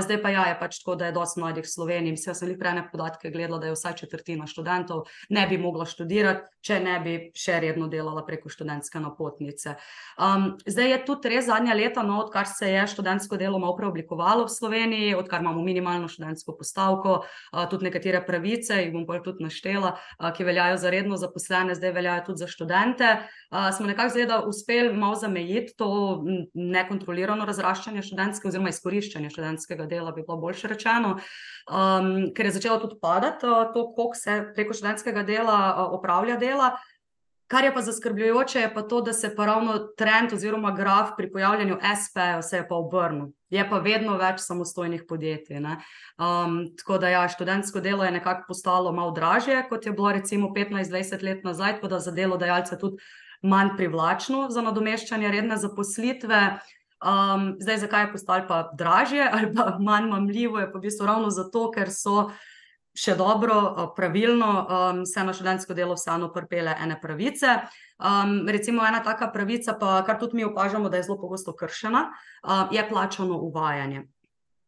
Zdaj 0.00 0.22
pa 0.22 0.30
ja, 0.30 0.46
je 0.48 0.58
pač 0.60 0.78
tako, 0.80 0.96
da 0.96 1.06
je 1.06 1.12
dosti 1.12 1.40
mladih 1.40 1.64
v 1.64 1.70
Sloveniji. 1.70 2.16
Vse 2.18 2.34
sem 2.34 2.52
jih 2.52 2.58
prej 2.58 2.78
ne 2.78 2.88
podatke 2.90 3.30
gledala, 3.30 3.60
da 3.60 3.66
je 3.66 3.76
vsaj 3.76 3.96
četrtina 4.04 4.46
študentov 4.46 5.04
ne 5.28 5.46
bi 5.46 5.58
mogla 5.58 5.86
študirati, 5.86 6.48
če 6.64 6.78
ne 6.80 6.98
bi 7.04 7.14
še 7.36 7.58
redno 7.62 7.88
delala 7.92 8.24
preko 8.26 8.48
študentske 8.52 9.00
napotnice. 9.02 9.76
Um, 10.18 10.54
zdaj 10.66 10.90
je 10.90 11.00
tudi 11.08 11.32
res 11.34 11.48
zadnja 11.48 11.76
leta. 11.76 12.02
No, 12.02 12.13
odkar 12.22 12.46
se 12.46 12.70
je 12.70 12.86
študentsko 12.86 13.36
delo 13.36 13.58
malo 13.58 13.76
preoblikovalo 13.76 14.44
v 14.44 14.52
Sloveniji, 14.52 15.14
odkar 15.14 15.40
imamo 15.40 15.62
minimalno 15.62 16.08
študentsko 16.08 16.56
postavko, 16.58 17.24
tudi 17.70 17.88
nekatere 17.88 18.22
pravice, 18.26 18.78
jih 18.82 18.92
bom 18.92 19.06
pa 19.06 19.18
tudi 19.24 19.44
naštela, 19.44 19.94
ki 20.36 20.44
veljajo 20.44 20.76
za 20.82 20.90
redno 20.90 21.16
zaposlene, 21.16 21.74
zdaj 21.74 21.92
veljajo 21.92 22.24
tudi 22.26 22.44
za 22.44 22.48
študente. 22.50 23.10
Smo 23.76 23.86
nekako 23.86 24.14
zdaj 24.14 24.48
uspeli 24.48 24.92
malo 24.96 25.14
zamejiti 25.14 25.76
to 25.76 25.90
nekontrolirano 26.54 27.44
razraščanje 27.46 28.02
študentskega 28.02 28.50
oziroma 28.50 28.72
izkoriščanje 28.74 29.30
študentskega 29.30 29.86
dela, 29.90 30.12
bi 30.12 30.24
bilo 30.26 30.38
boljše 30.42 30.68
rečeno, 30.72 31.16
um, 31.68 32.10
ker 32.34 32.50
je 32.50 32.56
začelo 32.58 32.80
tudi 32.82 32.98
padati 33.02 33.46
to, 33.46 33.84
koliko 33.94 34.14
se 34.14 34.40
preko 34.54 34.74
študentskega 34.74 35.22
dela 35.22 35.58
opravlja 35.92 36.36
dela. 36.36 36.74
Kar 37.46 37.64
je 37.64 37.74
pa 37.74 37.82
zaskrbljujoče, 37.84 38.60
je 38.60 38.74
pa 38.74 38.82
to, 38.82 39.00
da 39.00 39.12
se 39.12 39.34
pa 39.36 39.46
ravno 39.46 39.78
trend 39.98 40.32
oziroma 40.32 40.70
graf 40.72 41.10
pri 41.16 41.30
pojavljanju 41.32 41.76
SP-ja 41.76 42.42
se 42.42 42.56
je 42.56 42.68
pa 42.68 42.74
obrnil. 42.74 43.26
Je 43.50 43.66
pa 43.70 43.78
vedno 43.78 44.16
več 44.16 44.40
samostojnih 44.40 45.04
podjetij. 45.08 45.60
Um, 45.60 46.56
tako 46.78 46.98
da 46.98 47.08
ja, 47.08 47.26
študentsko 47.28 47.80
delo 47.80 48.04
je 48.04 48.14
nekako 48.16 48.48
postalo 48.48 48.92
malo 48.92 49.12
dražje, 49.12 49.66
kot 49.68 49.86
je 49.86 49.92
bilo 49.92 50.12
recimo 50.12 50.48
15-20 50.56 51.22
let 51.22 51.44
nazaj, 51.44 51.76
tako 51.76 51.88
da 51.88 52.00
za 52.00 52.10
delodajalce 52.10 52.78
tudi 52.78 52.96
manj 53.42 53.76
privlačno 53.76 54.48
za 54.50 54.62
nadomeščanje 54.64 55.28
redne 55.28 55.60
zaposlitve. 55.60 56.40
Um, 57.04 57.50
zdaj, 57.60 57.82
zakaj 57.84 58.06
je 58.06 58.12
postalo 58.12 58.48
pa 58.48 58.62
dražje 58.72 59.28
ali 59.32 59.52
pa 59.52 59.76
manj 59.80 60.08
mamljivo, 60.08 60.58
je 60.58 60.72
pa 60.72 60.78
v 60.78 60.86
bistvu 60.88 61.06
ravno 61.06 61.30
zato, 61.30 61.68
ker 61.70 61.92
so 61.92 62.30
še 62.94 63.16
dobro, 63.18 63.90
pravilno, 63.96 64.50
um, 64.62 65.02
se 65.06 65.24
na 65.24 65.34
študentsko 65.34 65.74
delo 65.74 65.96
vseeno 65.98 66.30
prpele 66.32 66.76
ene 66.80 66.96
pravice. 67.02 67.58
Um, 67.98 68.46
recimo, 68.48 68.84
ena 68.86 69.02
taka 69.02 69.28
pravica, 69.34 69.74
pa 69.80 69.98
kar 70.06 70.18
tudi 70.20 70.38
mi 70.38 70.46
opažamo, 70.46 70.88
da 70.88 70.96
je 70.98 71.08
zelo 71.08 71.18
pogosto 71.20 71.54
kršena, 71.58 72.06
uh, 72.42 72.68
je 72.74 72.86
plačano 72.88 73.38
uvajanje. 73.42 74.06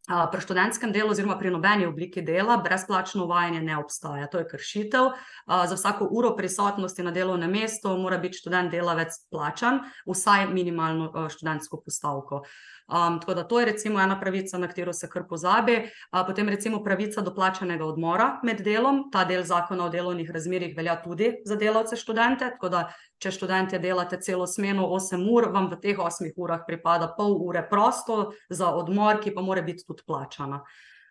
Pri 0.06 0.40
študentskem 0.40 0.92
delu, 0.94 1.10
oziroma 1.10 1.34
pri 1.38 1.50
nobeni 1.50 1.86
obliki 1.86 2.22
dela, 2.22 2.60
brezplačno 2.62 3.24
uvajanje 3.24 3.62
ne 3.62 3.78
obstaja. 3.78 4.28
To 4.30 4.38
je 4.38 4.46
kršitev. 4.48 5.08
Za 5.46 5.74
vsako 5.74 6.06
uro 6.10 6.30
prisotnosti 6.36 7.02
na 7.02 7.10
delovnem 7.10 7.50
mestu 7.50 7.96
mora 7.98 8.18
biti 8.18 8.38
študent 8.38 8.70
delavec 8.70 9.18
plačan, 9.30 9.80
vsaj 10.06 10.46
minimalno 10.46 11.28
študentsko 11.30 11.82
postavko. 11.82 12.44
Um, 12.86 13.20
tako 13.20 13.34
da 13.34 13.42
to 13.48 13.60
je 13.60 13.66
recimo 13.66 14.00
ena 14.00 14.20
pravica, 14.20 14.58
na 14.58 14.68
katero 14.68 14.92
se 14.92 15.08
kar 15.10 15.24
pozabi. 15.28 15.76
Uh, 16.12 16.20
potem 16.26 16.48
recimo 16.48 16.84
pravica 16.84 17.20
do 17.20 17.34
plačanega 17.34 17.84
odmora 17.84 18.40
med 18.42 18.60
delom. 18.62 19.08
Ta 19.12 19.24
del 19.24 19.42
zakona 19.42 19.84
o 19.84 19.88
delovnih 19.88 20.30
razmerjih 20.30 20.76
velja 20.76 20.94
tudi 21.02 21.32
za 21.44 21.56
delavce 21.56 21.96
študente. 21.96 22.50
Tako 22.54 22.68
da, 22.68 22.84
če 23.18 23.32
študente 23.32 23.78
delate 23.82 24.20
celo 24.22 24.46
smeno 24.46 24.86
8 24.86 25.26
ur, 25.32 25.48
vam 25.50 25.66
v 25.72 25.80
teh 25.82 25.98
8 25.98 26.30
urah 26.36 26.62
pripada 26.66 27.08
pol 27.16 27.34
ure 27.42 27.64
prosto 27.70 28.32
za 28.50 28.70
odmor, 28.70 29.18
ki 29.20 29.34
pa 29.34 29.42
mora 29.42 29.62
biti 29.66 29.82
tudi 29.86 29.95
plačana. 30.06 30.62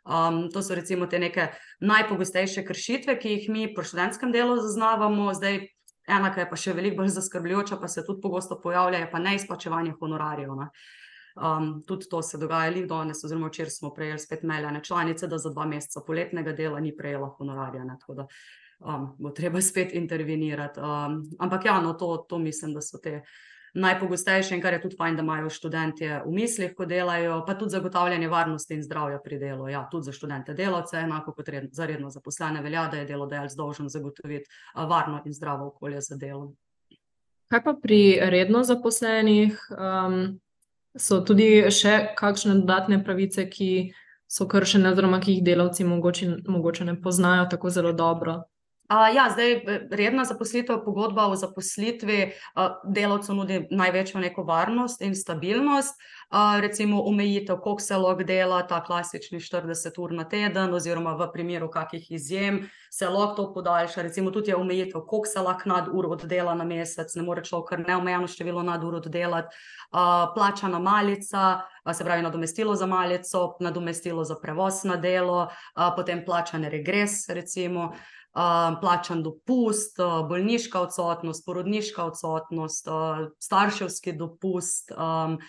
Um, 0.05 0.51
to 0.53 0.61
so 0.61 0.75
recimo 0.75 1.07
te 1.07 1.19
neke 1.19 1.47
najpogostejše 1.81 2.65
kršitve, 2.65 3.17
ki 3.19 3.29
jih 3.29 3.47
mi 3.49 3.63
pri 3.73 3.85
študentskem 3.85 4.31
delu 4.31 4.59
zaznavamo. 4.61 5.31
Zdaj, 5.33 5.57
ena, 6.07 6.29
ki 6.33 6.43
je 6.43 6.49
pa 6.49 6.59
še 6.61 6.75
veliko 6.77 7.01
bolj 7.01 7.15
zaskrbljujoča, 7.15 7.79
pa 7.81 7.89
se 7.89 8.05
tudi 8.05 8.21
pogosto 8.21 8.59
pojavlja, 8.61 9.01
je 9.01 9.09
pa 9.11 9.21
neizplačevanje 9.23 9.95
honorarjev. 9.99 10.53
Ne. 10.59 10.69
Um, 11.35 11.81
tudi 11.87 12.07
to 12.11 12.21
se 12.21 12.37
dogaja, 12.37 12.69
ali 12.71 12.85
danes, 12.87 13.23
oziroma 13.25 13.49
včeraj 13.49 13.73
smo 13.73 13.91
prejeli 13.93 14.21
spet 14.21 14.43
meljane 14.43 14.83
članice, 14.83 15.27
da 15.27 15.37
za 15.41 15.49
dva 15.49 15.65
meseca 15.65 16.05
poletnega 16.07 16.53
dela 16.53 16.79
ni 16.79 16.93
prejela 16.95 17.27
honorarja. 17.39 17.83
Ne, 17.83 17.97
tako 17.99 18.21
da 18.21 18.27
um, 18.79 19.09
bo 19.19 19.33
treba 19.35 19.61
spet 19.61 19.93
intervenirati. 19.93 20.79
Um, 20.79 21.23
ampak 21.39 21.65
ja, 21.65 21.81
no, 21.81 21.93
to, 21.93 22.17
to 22.29 22.39
mislim, 22.39 22.73
da 22.77 22.81
so 22.81 23.01
te 23.03 23.23
najpogostejše 23.75 24.55
in 24.55 24.61
kar 24.63 24.73
je 24.73 24.81
tudi 24.81 24.95
fajn, 24.95 25.15
da 25.15 25.23
imajo 25.23 25.49
študentje 25.49 26.21
v 26.25 26.31
mislih, 26.31 26.73
ko 26.75 26.85
delajo, 26.85 27.41
pa 27.47 27.57
tudi 27.59 27.75
zagotavljanje 27.75 28.29
varnosti 28.31 28.73
in 28.73 28.83
zdravja 28.83 29.19
pri 29.23 29.39
delu. 29.39 29.67
Ja, 29.69 29.83
tudi 29.91 30.07
za 30.09 30.15
študente 30.15 30.53
delavce, 30.53 30.97
enako 30.97 31.33
kot 31.35 31.49
red, 31.49 31.67
za 31.71 31.85
redno 31.85 32.09
zaposlene, 32.09 32.61
velja, 32.63 32.87
da 32.91 33.01
je 33.01 33.09
delodajalec 33.11 33.55
dolžen 33.55 33.89
zagotoviti 33.89 34.49
varno 34.75 35.21
in 35.25 35.33
zdravo 35.33 35.67
okolje 35.67 36.01
za 36.01 36.15
delo. 36.15 36.53
Kaj 37.51 37.63
pa 37.63 37.75
pri 37.81 38.19
redno 38.31 38.63
zaposlenih? 38.63 39.59
Um, 39.77 40.39
so 40.95 41.19
tudi 41.27 41.67
še 41.71 42.15
kakšne 42.15 42.61
dodatne 42.61 43.01
pravice, 43.03 43.45
ki 43.51 43.91
so 44.27 44.47
kršene, 44.49 44.89
oziroma 44.93 45.19
ki 45.21 45.37
jih 45.37 45.45
delavci 45.45 45.85
mogoče, 45.87 46.29
mogoče 46.47 46.87
ne 46.87 46.95
poznajo 47.01 47.45
tako 47.51 47.69
zelo 47.69 47.91
dobro. 47.93 48.43
Uh, 48.89 49.15
ja, 49.15 49.29
zdaj, 49.33 49.61
redna 49.91 50.25
zaposlitev, 50.25 50.83
pogodba 50.85 51.25
o 51.27 51.35
zaposlitvi 51.35 52.19
uh, 52.27 52.75
delavcu 52.85 53.33
nudi 53.33 53.63
največjo 53.71 54.19
neko 54.21 54.43
varnost 54.45 55.01
in 55.01 55.15
stabilnost. 55.15 55.97
Uh, 56.29 56.59
recimo, 56.61 57.01
omejitev, 57.01 57.57
koliko 57.63 57.81
se 57.81 57.97
lahko 57.97 58.23
dela, 58.23 58.61
ta 58.67 58.83
klasični 58.83 59.39
40 59.39 60.01
ur 60.01 60.13
na 60.13 60.27
teden, 60.29 60.73
oziroma 60.73 61.15
v 61.17 61.31
primeru 61.33 61.69
kakih 61.73 62.11
izjem, 62.11 62.67
se 62.93 63.09
lahko 63.09 63.33
to 63.35 63.53
podaljša. 63.53 64.01
Recimo, 64.05 64.31
tudi 64.31 64.51
je 64.53 64.55
omejitev, 64.55 65.01
koliko 65.01 65.33
se 65.33 65.41
lahko 65.41 65.69
nad 65.69 65.89
uro 65.93 66.09
oddela 66.13 66.53
na 66.53 66.63
mesec, 66.63 67.15
ne 67.15 67.23
more 67.23 67.43
človek 67.43 67.69
kar 67.69 67.81
neomejeno 67.87 68.27
število 68.27 68.63
nad 68.63 68.83
uro 68.83 69.01
oddelati. 69.01 69.55
Plačana 70.35 70.79
malica, 70.79 71.61
se 71.93 72.03
pravi, 72.03 72.21
nadomestilo 72.21 72.75
za 72.75 72.85
malico, 72.85 73.57
nadomestilo 73.59 74.23
za 74.23 74.35
prevoz 74.41 74.83
na 74.83 74.95
delo, 74.95 75.47
potem 75.95 76.25
plačane 76.25 76.69
regres, 76.69 77.29
recimo 77.29 77.93
uh, 78.35 78.79
plačan 78.81 79.23
dopust, 79.23 79.99
uh, 79.99 80.27
bolniška 80.27 80.81
odsotnost, 80.81 81.45
porodniška 81.45 82.03
odsotnost, 82.11 82.87
uh, 82.87 83.29
starševski 83.39 84.17
dopust. 84.19 84.91
Um, 84.91 85.39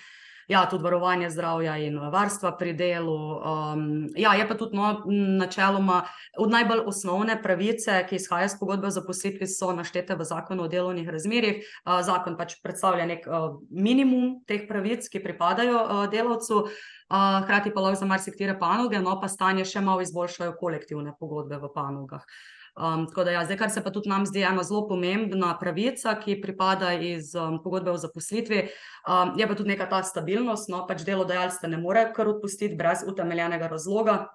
Ja, 0.47 0.61
tudi 0.71 0.85
varovanje 0.85 1.27
zdravja 1.31 1.73
in 1.83 1.97
varstva 1.99 2.53
pri 2.55 2.71
delu. 2.79 3.17
Um, 3.35 3.81
ja, 4.15 4.35
je 4.39 4.45
pa 4.49 4.55
tudi 4.55 4.77
no, 4.79 5.03
načeloma 5.41 6.05
od 6.39 6.51
najbolj 6.51 6.85
osnovne 6.87 7.35
pravice, 7.43 7.97
ki 8.07 8.15
izhajajo 8.15 8.47
iz 8.47 8.55
pogodbe 8.61 8.87
o 8.87 8.95
zaposlitvi, 8.95 9.49
so 9.51 9.73
naštete 9.75 10.15
v 10.15 10.25
zakonu 10.25 10.63
o 10.63 10.69
delovnih 10.71 11.09
razmerjih. 11.11 11.67
Uh, 11.83 11.99
zakon 12.07 12.39
pač 12.39 12.61
predstavlja 12.63 13.09
nek 13.11 13.27
uh, 13.27 13.57
minimum 13.71 14.45
teh 14.47 14.69
pravic, 14.69 15.09
ki 15.11 15.25
pripadajo 15.25 15.81
uh, 15.83 16.05
delavcu, 16.15 16.63
uh, 16.63 17.43
hkrati 17.43 17.75
pa 17.75 17.83
lahko 17.83 18.05
za 18.05 18.07
marsikatere 18.07 18.55
panoge, 18.61 19.03
no 19.03 19.19
pa 19.19 19.27
stanje 19.27 19.67
še 19.67 19.83
malo 19.83 20.07
izboljšajo 20.07 20.55
kolektivne 20.63 21.19
pogodbe 21.19 21.59
v 21.59 21.75
panogah. 21.75 22.23
Uh, 22.23 22.56
Um, 22.77 23.07
tako 23.09 23.25
da, 23.25 23.31
ja, 23.31 23.45
zdaj, 23.45 23.57
kar 23.57 23.71
se 23.73 23.81
pa 23.81 23.91
tudi 23.91 24.11
nam 24.13 24.27
zdi 24.29 24.43
ena 24.45 24.63
zelo 24.63 24.83
pomembna 24.89 25.55
pravica, 25.61 26.13
ki 26.21 26.41
pripada 26.43 26.93
iz 26.93 27.33
um, 27.35 27.57
pogodbe 27.65 27.91
o 27.91 27.97
zaposlitvi, 27.97 28.67
um, 29.09 29.33
je 29.41 29.49
pa 29.49 29.55
tudi 29.57 29.73
neka 29.73 29.87
ta 29.89 30.03
stabilnost. 30.05 30.69
No, 30.69 30.83
pač 30.89 31.07
delodajalce 31.09 31.71
ne 31.73 31.81
more 31.81 32.11
kar 32.17 32.29
odpustiti 32.29 32.77
brez 32.77 33.07
utemeljenega 33.09 33.71
razloga. 33.73 34.27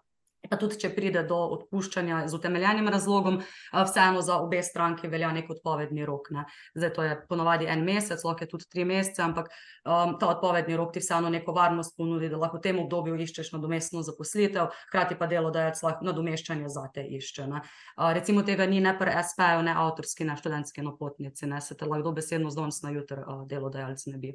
Pa 0.49 0.57
tudi, 0.57 0.79
če 0.81 0.89
pride 0.95 1.21
do 1.29 1.37
odpuščanja 1.53 2.23
z 2.25 2.33
utemeljenim 2.33 2.87
razlogom, 2.89 3.37
vseeno 3.71 4.23
za 4.25 4.39
obe 4.41 4.63
stranki 4.65 5.09
velja 5.11 5.29
nek 5.35 5.51
odpovedni 5.53 6.05
rok. 6.07 6.31
Ne. 6.33 6.47
Zdaj, 6.73 6.91
to 6.95 7.03
je 7.05 7.17
ponovadi 7.29 7.67
en 7.69 7.83
mesec, 7.85 8.23
lahko 8.25 8.47
je 8.47 8.49
tudi 8.49 8.65
tri 8.71 8.85
mesece, 8.89 9.21
ampak 9.21 9.51
um, 9.51 10.15
ta 10.17 10.31
odpovedni 10.33 10.79
rok 10.79 10.95
ti 10.95 11.03
vseeno 11.03 11.29
neko 11.29 11.53
varnost 11.53 11.93
ponudi, 11.97 12.29
da 12.31 12.39
lahko 12.41 12.57
v 12.57 12.65
tem 12.65 12.79
obdobju 12.81 13.19
iščeš 13.21 13.51
nadomestno 13.53 14.01
zaposlitev, 14.07 14.73
hkrati 14.89 15.19
pa 15.19 15.29
delodajalec 15.29 15.83
lahko 15.85 16.09
nadomeščanje 16.09 16.73
za 16.73 16.87
te 16.95 17.05
išče. 17.19 17.45
Uh, 17.51 18.09
recimo 18.17 18.41
tega 18.47 18.65
ni 18.65 18.81
ne 18.81 18.95
pri 18.97 19.13
SP-ju, 19.21 19.61
ne 19.67 19.77
avtorski, 19.77 20.25
ne 20.25 20.39
študentski 20.41 20.81
napotnici, 20.87 21.45
ne 21.45 21.61
se 21.61 21.77
te 21.77 21.85
lahko 21.85 22.15
besedno 22.17 22.49
z 22.49 22.63
danes 22.63 22.81
na 22.81 22.95
jutr 22.97 23.21
uh, 23.21 23.45
delodajalec 23.45 24.09
ne 24.09 24.17
bi. 24.17 24.33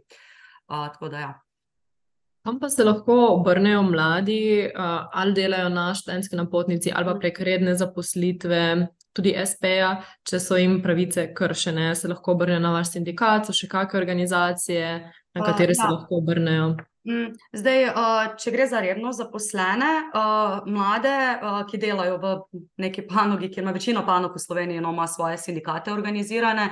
Uh, 0.71 0.87
tako 0.95 1.11
da 1.11 1.27
ja. 1.27 1.35
Kam 2.47 2.61
pa 2.63 2.69
se 2.71 2.85
lahko 2.85 3.15
obrnejo 3.33 3.81
mladi, 3.83 4.71
ali 5.13 5.35
delajo 5.35 5.69
na 5.69 5.89
študentski 5.95 6.37
napotnici, 6.39 6.93
ali 6.95 7.09
pa 7.09 7.15
prek 7.19 7.41
redne 7.43 7.75
zaposlitve, 7.75 8.61
tudi 9.17 9.33
SP-ja, 9.35 9.89
če 10.23 10.39
so 10.39 10.59
jim 10.61 10.77
pravice 10.85 11.25
kršene, 11.35 11.89
se 11.99 12.07
lahko 12.07 12.37
obrnejo 12.37 12.61
na 12.63 12.71
vaš 12.77 12.93
sindikat, 12.95 13.49
so 13.49 13.57
še 13.57 13.67
kakšne 13.73 13.99
organizacije, 13.99 14.93
na 15.35 15.43
katere 15.43 15.75
ja. 15.75 15.81
se 15.81 15.91
lahko 15.91 16.21
obrnejo. 16.23 16.77
Mm, 17.07 17.37
zdaj, 17.55 17.85
če 18.43 18.51
gre 18.51 18.65
za 18.67 18.81
redno 18.83 19.13
zaposlene, 19.15 19.91
mlade, 20.67 21.13
ki 21.71 21.79
delajo 21.79 22.17
v 22.19 22.33
neki 22.83 23.05
panogi, 23.07 23.47
ki 23.53 23.63
ima 23.63 23.71
večino 23.71 24.03
panog 24.07 24.35
v 24.35 24.43
Sloveniji, 24.43 24.83
no, 24.83 24.91
ima 24.91 25.07
svoje 25.07 25.39
sindikate 25.39 25.93
organizirane, 25.95 26.67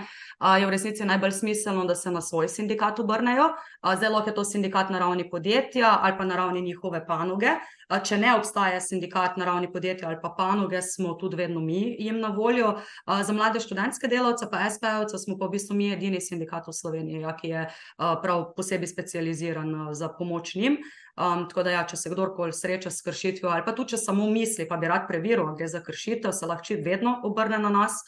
je 0.58 0.66
v 0.66 0.72
resnici 0.74 1.06
najbolj 1.06 1.36
smiselno, 1.38 1.84
da 1.86 1.94
se 1.94 2.10
na 2.10 2.20
svoj 2.20 2.50
sindikat 2.50 2.98
obrnejo. 2.98 3.52
Zdaj, 3.84 4.10
lahko 4.10 4.32
je 4.32 4.34
to 4.34 4.44
sindikat 4.44 4.90
na 4.90 4.98
ravni 4.98 5.28
podjetja 5.30 5.98
ali 6.02 6.18
pa 6.18 6.26
na 6.26 6.36
ravni 6.36 6.62
njihove 6.62 7.06
panoge. 7.06 7.54
Če 7.88 8.18
ne 8.18 8.32
obstaja 8.38 8.80
sindikat 8.80 9.36
na 9.36 9.44
ravni 9.48 9.68
podjetja 9.72 10.08
ali 10.08 10.18
pa 10.22 10.30
panoge, 10.36 10.80
smo 10.82 11.14
tudi 11.20 11.36
vedno 11.36 11.60
mi 11.60 11.96
jim 11.98 12.20
na 12.20 12.32
voljo. 12.34 12.74
Za 13.06 13.32
mlade 13.32 13.60
študentske 13.60 14.08
delavce, 14.08 14.48
pa 14.50 14.64
SPO-ce, 14.70 15.18
smo 15.20 15.38
pa 15.38 15.46
v 15.46 15.58
bistvu 15.58 15.76
mi 15.76 15.92
edini 15.92 16.20
sindikat 16.20 16.68
v 16.68 16.76
Sloveniji, 16.76 17.24
ja, 17.26 17.36
ki 17.36 17.52
je 17.52 17.64
prav 17.98 18.50
posebej 18.56 18.88
specializiran 18.88 19.94
za 19.94 20.08
pomoč 20.08 20.54
njim. 20.54 20.80
Um, 21.14 21.44
tako 21.46 21.62
da, 21.62 21.70
ja, 21.70 21.84
če 21.86 21.94
se 21.94 22.10
kdorkoli 22.10 22.52
sreča 22.52 22.90
s 22.90 23.04
kršitvijo, 23.06 23.52
ali 23.52 23.62
pa 23.62 23.70
tudi 23.76 23.94
če 23.94 24.00
samo 24.02 24.26
misli, 24.26 24.66
pa 24.66 24.80
bi 24.82 24.88
rad 24.90 25.04
preveril, 25.06 25.52
gre 25.54 25.68
za 25.70 25.78
kršitev, 25.84 26.32
se 26.34 26.48
lahko 26.50 26.74
vedno 26.82 27.20
obrne 27.28 27.60
na 27.62 27.70
nas. 27.70 28.00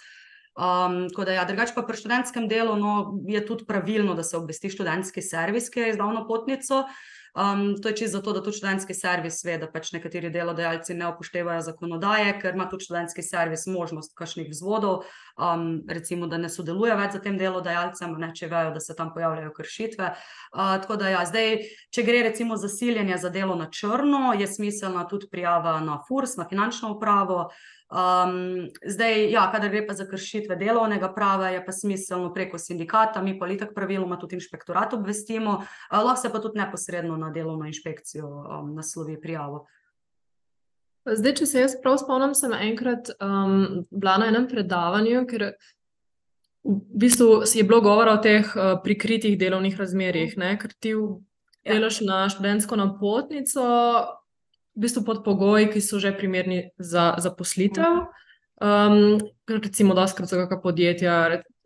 Um, 0.57 1.05
tako 1.13 1.27
da, 1.29 1.37
ja, 1.37 1.45
drugače 1.45 1.77
pa 1.77 1.85
pri 1.87 2.01
študentskem 2.01 2.49
delu 2.49 2.75
no, 2.81 2.95
je 3.29 3.45
tudi 3.47 3.67
pravilno, 3.69 4.15
da 4.19 4.25
se 4.25 4.39
obvesti 4.41 4.73
študentski 4.73 5.23
servis, 5.23 5.69
ki 5.71 5.85
je 5.85 5.91
izdal 5.95 6.15
napotnico. 6.17 6.87
Um, 7.37 7.77
to 7.83 7.89
je 7.89 7.97
čisto 7.97 8.17
zato, 8.17 8.33
da 8.33 8.43
tudi 8.43 8.57
študentski 8.57 8.95
servis 8.95 9.45
ve, 9.45 9.59
da 9.61 9.67
pač 9.69 9.91
nekateri 9.93 10.31
delodajalci 10.33 10.95
ne 10.97 11.11
upoštevajo 11.11 11.61
zakonodaje, 11.67 12.31
ker 12.41 12.57
ima 12.57 12.65
tudi 12.71 12.87
študentski 12.89 13.23
servis 13.23 13.67
možnost 13.69 14.15
kakšnih 14.17 14.49
vzvodov, 14.49 15.05
um, 15.37 15.83
recimo, 15.89 16.31
da 16.33 16.41
ne 16.41 16.49
sodeluje 16.49 16.97
več 16.97 17.19
z 17.19 17.23
tem 17.27 17.37
delodajalcem, 17.37 18.17
ne 18.17 18.33
če 18.33 18.49
vejo, 18.49 18.73
da 18.73 18.81
se 18.81 18.97
tam 18.97 19.13
pojavljajo 19.13 19.53
kršitve. 19.53 20.11
Uh, 20.17 20.79
tako 20.81 20.97
da, 20.97 21.13
ja, 21.13 21.23
zdaj, 21.29 21.59
če 21.93 22.09
gre 22.09 22.25
recimo 22.31 22.57
za 22.57 22.73
siljenje 22.73 23.21
za 23.21 23.29
delo 23.29 23.55
na 23.55 23.69
črno, 23.69 24.33
je 24.33 24.49
smiselna 24.49 25.05
tudi 25.05 25.29
prijava 25.29 25.77
na 25.85 26.01
FURS, 26.09 26.39
na 26.41 26.49
finančno 26.49 26.97
upravo. 26.97 27.51
Um, 27.87 28.67
zdaj, 28.83 29.31
ja, 29.31 29.45
kadar 29.53 29.71
gre 29.71 29.85
pa 29.87 29.95
za 29.95 30.09
kršitve 30.11 30.57
delovnega 30.59 31.13
prava, 31.15 31.53
je 31.55 31.61
pa 31.67 31.73
smiselno 31.73 32.33
preko 32.35 32.59
sindikata, 32.59 33.23
mi 33.23 33.39
pa 33.39 33.47
tako 33.59 33.75
praviloma 33.75 34.19
tudi 34.19 34.35
inšpektorat 34.35 34.95
obvestimo, 34.95 35.61
uh, 35.61 36.01
lahko 36.03 36.21
se 36.23 36.33
pa 36.33 36.41
tudi 36.43 36.59
neposredno 36.59 37.17
na 37.17 37.26
delovno 37.35 37.67
inšpekcijo 37.67 38.29
um, 38.29 38.75
naslovi 38.75 39.21
prijavo. 39.21 39.65
Zdaj, 41.07 41.35
če 41.39 41.47
se 41.47 41.61
jaz 41.61 41.77
prav 41.83 42.01
spomnim, 42.03 42.35
sem 42.35 42.53
enkrat 42.57 43.13
um, 43.23 43.85
bila 43.95 44.17
na 44.19 44.31
enem 44.33 44.49
predavanju, 44.51 45.23
ker 45.31 45.53
v 46.67 46.77
bistvu 46.99 47.45
je 47.47 47.63
bilo 47.63 47.79
govora 47.85 48.17
o 48.17 48.23
teh 48.23 48.49
uh, 48.59 48.75
prikritih 48.83 49.37
delovnih 49.39 49.79
razmerjih, 49.79 50.35
ne? 50.41 50.57
ker 50.59 50.75
ti 50.75 50.97
ja. 50.97 51.77
delaš 51.77 52.01
ja. 52.03 52.09
na 52.11 52.19
študentsko 52.33 52.79
napotnico, 52.81 53.67
v 54.77 54.83
bistvu 54.83 55.05
pod 55.07 55.23
pogoji, 55.25 55.71
ki 55.73 55.81
so 55.81 56.03
že 56.03 56.11
primerni 56.17 56.71
za 56.79 57.15
zaposlitev. 57.23 58.09
Um, 58.57 59.21
recimo, 59.47 59.95
da 59.95 60.09
skrat 60.11 60.33
so 60.33 60.41
kakšna 60.41 60.59
podjetja 60.61 61.15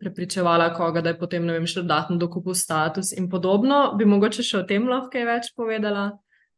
prepričevala 0.01 0.73
koga, 0.73 1.01
da 1.01 1.13
je 1.13 1.19
potem 1.19 1.45
ne 1.45 1.55
vem, 1.55 1.69
še 1.69 1.83
dodatno 1.83 2.17
dokupil 2.21 2.57
status 2.57 3.13
in 3.13 3.29
podobno. 3.29 3.93
Bi 3.97 4.09
mogoče 4.09 4.43
še 4.43 4.59
o 4.61 4.67
tem 4.67 4.89
lahko 4.89 5.13
kaj 5.13 5.25
več 5.29 5.49
povedala? 5.55 6.11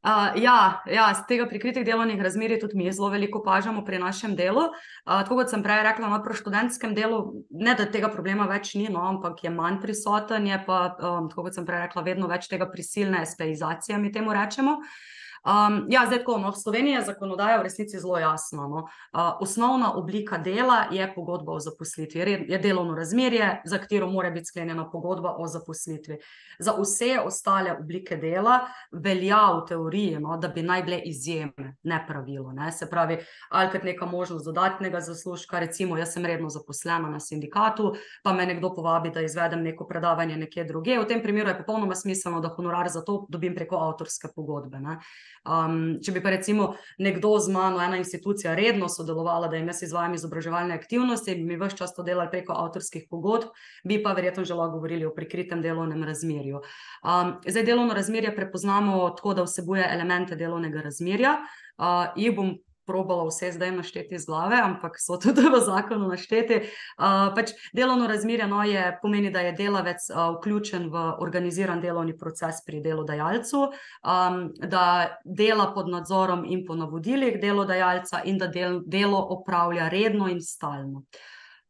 Uh, 0.04 0.36
ja, 0.36 0.84
ja, 0.92 1.06
z 1.16 1.24
tega 1.30 1.46
prikritih 1.48 1.86
delovnih 1.88 2.20
razmerij 2.20 2.60
tudi 2.60 2.76
mi 2.76 2.90
zelo 2.92 3.08
veliko 3.14 3.40
opažamo 3.40 3.86
pri 3.88 4.02
našem 4.04 4.34
delu. 4.36 4.66
Uh, 4.68 5.22
tako 5.24 5.38
kot 5.40 5.54
sem 5.54 5.64
prej 5.64 5.80
rekla, 5.88 6.10
no, 6.12 6.20
pri 6.26 6.36
študentskem 6.36 6.92
delu, 6.98 7.22
ne 7.56 7.76
da 7.80 7.88
tega 7.88 8.10
problema 8.12 8.50
več 8.52 8.74
ni, 8.76 8.90
no, 8.92 9.00
ampak 9.14 9.46
je 9.46 9.54
manj 9.54 9.80
prisoten, 9.86 10.50
je 10.52 10.60
pa, 10.68 10.82
um, 11.00 11.32
tako 11.32 11.48
kot 11.48 11.56
sem 11.56 11.68
prej 11.68 11.86
rekla, 11.86 12.04
vedno 12.04 12.28
več 12.28 12.52
tega 12.52 12.68
prisilne 12.68 13.24
espeizacije, 13.24 14.02
mi 14.04 14.12
temu 14.12 14.36
rečemo. 14.36 14.76
Uh, 14.84 15.14
Um, 15.44 15.86
ja, 15.90 16.06
zdaj 16.08 16.20
tako, 16.20 16.38
no, 16.38 16.52
v 16.52 16.56
Sloveniji 16.56 16.94
je 16.94 17.02
zakonodaja 17.02 17.58
v 17.60 17.64
resnici 17.68 18.00
zelo 18.00 18.18
jasna. 18.18 18.68
No. 18.68 18.86
Uh, 19.12 19.42
osnovna 19.44 19.94
oblika 19.96 20.38
dela 20.38 20.86
je 20.92 21.04
pogodba 21.16 21.52
o 21.52 21.60
zaposlitvi, 21.60 22.46
je 22.48 22.58
delovno 22.58 22.96
razmerje, 22.96 23.62
za 23.66 23.78
katero 23.78 24.08
mora 24.08 24.30
biti 24.32 24.46
sklenjena 24.46 24.90
pogodba 24.92 25.36
o 25.38 25.48
zaposlitvi. 25.48 26.18
Za 26.60 26.76
vse 26.80 27.20
ostale 27.26 27.74
oblike 27.80 28.16
dela 28.18 28.60
velja 28.92 29.42
v 29.52 29.66
teoriji, 29.68 30.20
no, 30.20 30.38
da 30.38 30.48
bi 30.48 30.64
naj 30.64 30.84
bile 30.84 31.02
izjeme, 31.12 31.76
ne 31.84 32.00
pravilo. 32.08 32.54
Ne. 32.54 32.72
Se 32.72 32.90
pravi, 32.90 33.20
ali 33.50 33.72
kot 33.72 33.84
neka 33.84 34.06
možnost 34.06 34.46
dodatnega 34.46 35.02
zaslužka, 35.02 35.60
recimo, 35.60 35.98
jaz 35.98 36.14
sem 36.14 36.26
redno 36.26 36.50
zaposlena 36.50 37.10
na 37.10 37.20
sindikatu, 37.20 37.94
pa 38.24 38.34
me 38.34 38.46
nekdo 38.46 38.72
povabi, 38.76 39.12
da 39.12 39.22
izvedem 39.22 39.64
neko 39.64 39.88
predavanje 39.88 40.38
nekje 40.38 40.64
druge. 40.64 40.98
V 41.00 41.08
tem 41.08 41.24
primeru 41.24 41.50
je 41.50 41.58
popolnoma 41.58 41.96
smiselno, 41.96 42.40
da 42.40 42.48
honorar 42.56 42.88
za 42.90 43.04
to 43.04 43.26
dobim 43.30 43.56
preko 43.56 43.76
avtorske 43.76 44.32
pogodbe. 44.36 44.80
Ne. 44.80 45.00
Um, 45.44 45.98
če 46.04 46.14
bi 46.16 46.22
pa 46.24 46.32
recimo 46.32 46.70
nekdo 47.04 47.34
z 47.40 47.52
mano, 47.52 47.82
ena 47.84 47.98
institucija, 48.00 48.56
redno 48.56 48.88
sodelovala, 48.90 49.50
da 49.52 49.60
jim 49.60 49.68
jaz 49.68 49.84
izvajam 49.84 50.16
izobraževalne 50.16 50.76
aktivnosti, 50.78 51.36
bi 51.36 51.44
mi 51.44 51.60
vse 51.60 51.78
čas 51.82 51.96
to 51.96 52.04
delali 52.08 52.32
preko 52.32 52.56
avtorskih 52.64 53.08
pogodb, 53.10 53.52
bi 53.84 54.00
pa 54.04 54.14
verjetno 54.16 54.46
že 54.48 54.56
lahko 54.56 54.78
govorili 54.80 55.06
o 55.06 55.14
prikritem 55.16 55.62
delovnem 55.62 56.04
razmerju. 56.04 56.62
Um, 57.04 57.38
zdaj, 57.48 57.68
delovno 57.68 57.94
razmerje 57.94 58.36
prepoznamo 58.36 59.10
tako, 59.18 59.34
da 59.34 59.48
vsebuje 59.48 59.88
elemente 59.92 60.36
delovnega 60.40 60.82
razmerja. 60.88 61.38
Uh, 61.78 62.14
jih 62.16 62.36
bom 62.36 62.56
probala 62.86 63.28
vse 63.28 63.52
zdaj 63.52 63.72
našteti 63.72 64.16
iz 64.16 64.26
glave, 64.26 64.58
ampak 64.64 65.00
so 65.00 65.18
tudi 65.18 65.42
v 65.54 65.60
zakonu 65.66 66.08
našteti. 66.08 66.62
Uh, 66.98 67.32
pač 67.36 67.54
delovno 67.74 68.08
razmerje 68.08 68.48
no, 68.48 68.64
je, 68.64 68.86
pomeni, 69.02 69.32
da 69.32 69.42
je 69.46 69.54
delavec 69.58 70.10
uh, 70.10 70.38
vključen 70.38 70.90
v 70.92 71.04
organiziran 71.24 71.82
delovni 71.82 72.18
proces 72.18 72.64
pri 72.66 72.82
delodajalcu, 72.82 73.62
um, 73.68 74.42
da 74.60 75.20
dela 75.26 75.72
pod 75.74 75.90
nadzorom 75.90 76.46
in 76.46 76.66
po 76.68 76.76
navodilih 76.76 77.40
delodajalca 77.42 78.24
in 78.26 78.38
da 78.38 78.48
del, 78.48 78.82
delo 78.86 79.22
opravlja 79.38 79.90
redno 79.90 80.30
in 80.30 80.42
stalno. 80.42 81.06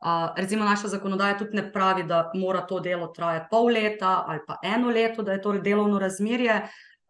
Uh, 0.04 0.34
recimo, 0.36 0.66
naša 0.66 0.88
zakonodaja 0.88 1.38
tudi 1.38 1.56
ne 1.56 1.70
pravi, 1.72 2.04
da 2.04 2.32
mora 2.36 2.66
to 2.68 2.80
delo 2.80 3.08
trajati 3.08 3.48
pol 3.52 3.70
leta 3.72 4.24
ali 4.28 4.40
pa 4.48 4.58
eno 4.64 4.90
leto, 4.90 5.24
da 5.24 5.32
je 5.32 5.42
to 5.42 5.54
delovno 5.54 6.00
razmerje. 6.00 6.62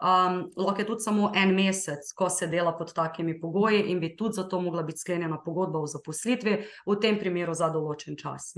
Um, 0.04 0.52
lahko 0.56 0.82
je 0.82 0.86
tudi 0.86 1.02
samo 1.02 1.32
en 1.36 1.54
mesec, 1.56 2.10
ko 2.16 2.28
se 2.30 2.48
dela 2.52 2.74
pod 2.76 2.90
takimi 2.94 3.38
pogoji, 3.40 3.86
in 3.88 4.02
bi 4.04 4.10
tudi 4.18 4.36
zato 4.36 4.60
mogla 4.62 4.84
biti 4.84 5.00
sklenjena 5.00 5.38
pogodba 5.46 5.80
o 5.80 5.88
zaposlitvi, 5.88 6.58
v 6.86 6.96
tem 7.00 7.16
primeru 7.20 7.56
za 7.56 7.70
določen 7.72 8.18
čas. 8.20 8.52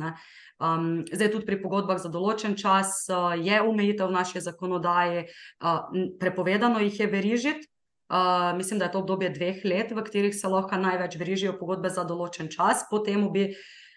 Um, 0.58 1.04
zdaj, 1.12 1.30
tudi 1.36 1.46
pri 1.46 1.60
pogodbah 1.62 2.02
za 2.02 2.10
določen 2.10 2.58
čas 2.58 3.06
uh, 3.14 3.36
je 3.38 3.62
omejitev 3.62 4.10
v 4.10 4.18
naši 4.18 4.42
zakonodaji, 4.42 5.28
uh, 5.62 5.94
prepovedano 6.18 6.82
jih 6.82 7.00
je 7.04 7.10
verižiti. 7.14 7.70
Uh, 8.10 8.58
mislim, 8.58 8.82
da 8.82 8.90
je 8.90 8.96
to 8.98 9.06
obdobje 9.06 9.30
dveh 9.38 9.62
let, 9.70 9.94
v 9.94 10.02
katerih 10.02 10.34
se 10.34 10.50
lahko 10.50 10.78
največ 10.82 11.20
verižijo 11.22 11.56
pogodbe 11.62 11.94
za 11.94 12.06
določen 12.10 12.50
čas, 12.50 12.88
potem 12.90 13.30
bi 13.34 13.52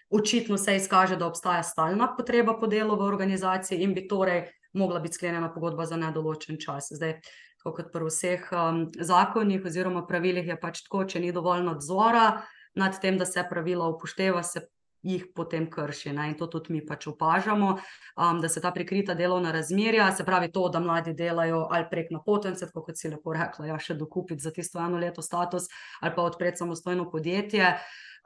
očitno 0.09 0.57
se 0.57 0.77
izkaže, 0.77 1.17
da 1.17 1.25
obstaja 1.29 1.65
stalna 1.65 2.13
potreba 2.13 2.53
po 2.57 2.69
delu 2.69 2.97
v 2.97 3.09
organizaciji 3.09 3.81
in 3.81 3.97
bi 3.97 4.05
torej 4.09 4.47
mogla 4.73 4.99
biti 4.99 5.19
sklenjena 5.19 5.53
pogodba 5.53 5.85
za 5.85 5.97
nedoločen 5.97 6.59
čas. 6.61 6.91
Zdaj, 6.91 7.19
kot 7.63 7.91
pri 7.93 8.07
vseh 8.07 8.49
um, 8.55 8.85
zakonih 8.95 9.65
oziroma 9.65 10.05
pravilih, 10.07 10.47
je 10.47 10.57
pač 10.59 10.83
tako, 10.85 11.03
če 11.05 11.19
ni 11.19 11.31
dovolj 11.35 11.65
nadzora 11.67 12.41
nad 12.79 12.99
tem, 13.01 13.17
da 13.17 13.25
se 13.25 13.43
pravila 13.49 13.89
upošteva, 13.91 14.43
se 14.43 14.67
jih 15.03 15.25
potem 15.35 15.69
krši. 15.71 16.11
Ne? 16.15 16.29
In 16.31 16.37
to 16.39 16.47
tudi 16.51 16.73
mi 16.75 16.81
pač 16.85 17.07
opažamo, 17.07 17.71
um, 17.75 18.41
da 18.41 18.49
se 18.49 18.61
ta 18.61 18.71
prikrita 18.75 19.15
delovna 19.15 19.51
razmerja, 19.55 20.11
se 20.15 20.25
pravi 20.27 20.51
to, 20.51 20.67
da 20.69 20.79
mladi 20.83 21.13
delajo 21.13 21.65
ali 21.71 21.87
prek 21.91 22.11
napotence, 22.11 22.67
kot 22.73 22.97
si 22.97 23.11
lepo 23.11 23.33
rekla, 23.35 23.71
ja, 23.71 23.79
še 23.79 23.95
dokupiti 23.99 24.43
za 24.43 24.51
tisto 24.55 24.79
eno 24.83 24.99
leto 24.99 25.21
status 25.21 25.69
ali 26.01 26.15
pa 26.15 26.27
odpreti 26.27 26.63
samostojno 26.63 27.09
podjetje. 27.11 27.73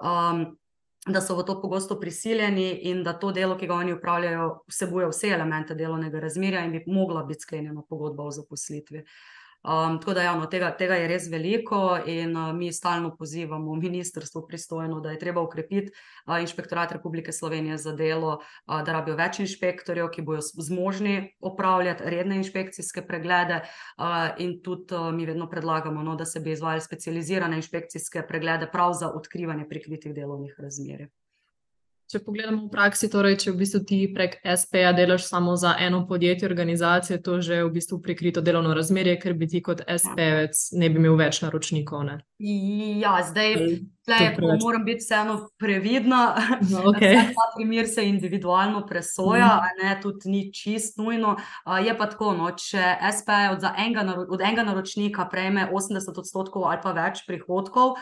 Um, 0.02 0.48
da 1.08 1.22
so 1.22 1.36
v 1.36 1.44
to 1.44 1.58
pogosto 1.62 2.00
prisiljeni 2.00 2.70
in 2.90 3.04
da 3.04 3.14
to 3.20 3.32
delo, 3.32 3.58
ki 3.58 3.68
ga 3.68 3.76
oni 3.76 3.94
upravljajo, 3.94 4.64
vsebuje 4.72 5.10
vse 5.12 5.34
elemente 5.36 5.76
delovnega 5.76 6.20
razmerja 6.20 6.64
in 6.66 6.72
bi 6.72 6.84
mogla 6.88 7.24
biti 7.24 7.44
sklenjena 7.48 7.84
pogodba 7.90 8.24
o 8.24 8.32
zaposlitvi. 8.32 9.04
Uh, 9.04 9.43
Um, 9.64 10.00
tako 10.00 10.14
da 10.14 10.24
ja, 10.24 10.36
no, 10.36 10.46
tega, 10.52 10.74
tega 10.76 10.98
je 11.00 11.06
res 11.08 11.30
veliko 11.32 11.96
in 12.06 12.34
uh, 12.36 12.50
mi 12.56 12.68
stalno 12.74 13.14
pozivamo 13.16 13.76
ministrstvo 13.86 14.42
pristojno, 14.48 15.00
da 15.00 15.12
je 15.12 15.20
treba 15.20 15.42
ukrepiti 15.42 15.92
uh, 16.28 16.42
inšpektorat 16.42 16.92
Republike 16.92 17.32
Slovenije 17.32 17.78
za 17.78 17.94
delo, 17.96 18.34
uh, 18.68 18.82
da 18.84 18.98
rabijo 19.00 19.16
več 19.16 19.40
inšpektorjev, 19.40 20.12
ki 20.12 20.28
bodo 20.28 20.44
zmožni 20.44 21.16
opravljati 21.40 22.12
redne 22.12 22.42
inšpekcijske 22.44 23.08
preglede 23.08 23.62
uh, 23.64 24.36
in 24.38 24.60
tudi 24.64 25.00
uh, 25.00 25.14
mi 25.16 25.26
vedno 25.26 25.48
predlagamo, 25.50 26.04
no, 26.04 26.20
da 26.20 26.26
se 26.26 26.44
bi 26.44 26.52
izvajali 26.52 26.84
specializirane 26.84 27.64
inšpekcijske 27.64 28.28
preglede 28.28 28.68
prav 28.72 29.00
za 29.00 29.14
odkrivanje 29.16 29.70
prikritih 29.70 30.14
delovnih 30.14 30.60
razmerij. 30.60 31.08
Če 32.12 32.20
pogledamo 32.22 32.66
v 32.66 32.72
praksi, 32.74 33.10
torej, 33.10 33.38
če 33.44 33.54
v 33.54 33.60
bistvu 33.62 33.80
ti 33.88 34.00
prek 34.14 34.38
SP-ja 34.44 34.92
delaš 34.94 35.26
samo 35.30 35.56
za 35.60 35.74
eno 35.80 36.04
podjetje, 36.08 36.50
organizacijo, 36.50 37.22
to 37.24 37.40
že 37.42 37.64
v 37.64 37.72
bistvu 37.74 38.02
prikrito 38.04 38.44
delovno 38.44 38.76
razmerje, 38.78 39.18
ker 39.24 39.38
bi 39.38 39.48
ti 39.50 39.64
kot 39.66 39.86
SP-jec 39.88 40.64
ne 40.78 40.90
bi 40.90 41.02
imel 41.02 41.18
več 41.18 41.42
naročnikov. 41.46 42.04
Ne? 42.10 42.20
Ja, 43.00 43.18
zdaj 43.26 43.56
tle, 44.06 44.58
moram 44.62 44.86
biti 44.86 45.04
vseeno 45.04 45.50
previdna. 45.58 46.36
No, 46.74 46.84
okay. 46.92 47.16
Ta 47.16 47.46
primer 47.56 47.88
se 47.88 48.06
individualno 48.08 48.86
presoja, 48.88 49.62
mm. 49.62 49.84
ne, 49.84 49.96
tudi 50.02 50.30
ni 50.30 50.54
čist 50.54 50.98
nujno. 50.98 51.36
Je 51.86 51.98
pa 51.98 52.08
tako, 52.10 52.34
no, 52.38 52.52
če 52.58 52.96
SP 53.18 53.36
od 53.52 53.66
enega, 53.72 54.06
od 54.28 54.42
enega 54.42 54.64
naročnika 54.64 55.26
prejme 55.32 55.68
80 55.72 56.20
odstotkov 56.20 56.68
ali 56.70 56.80
pa 56.84 56.94
več 56.96 57.24
prihodkov, 57.28 57.98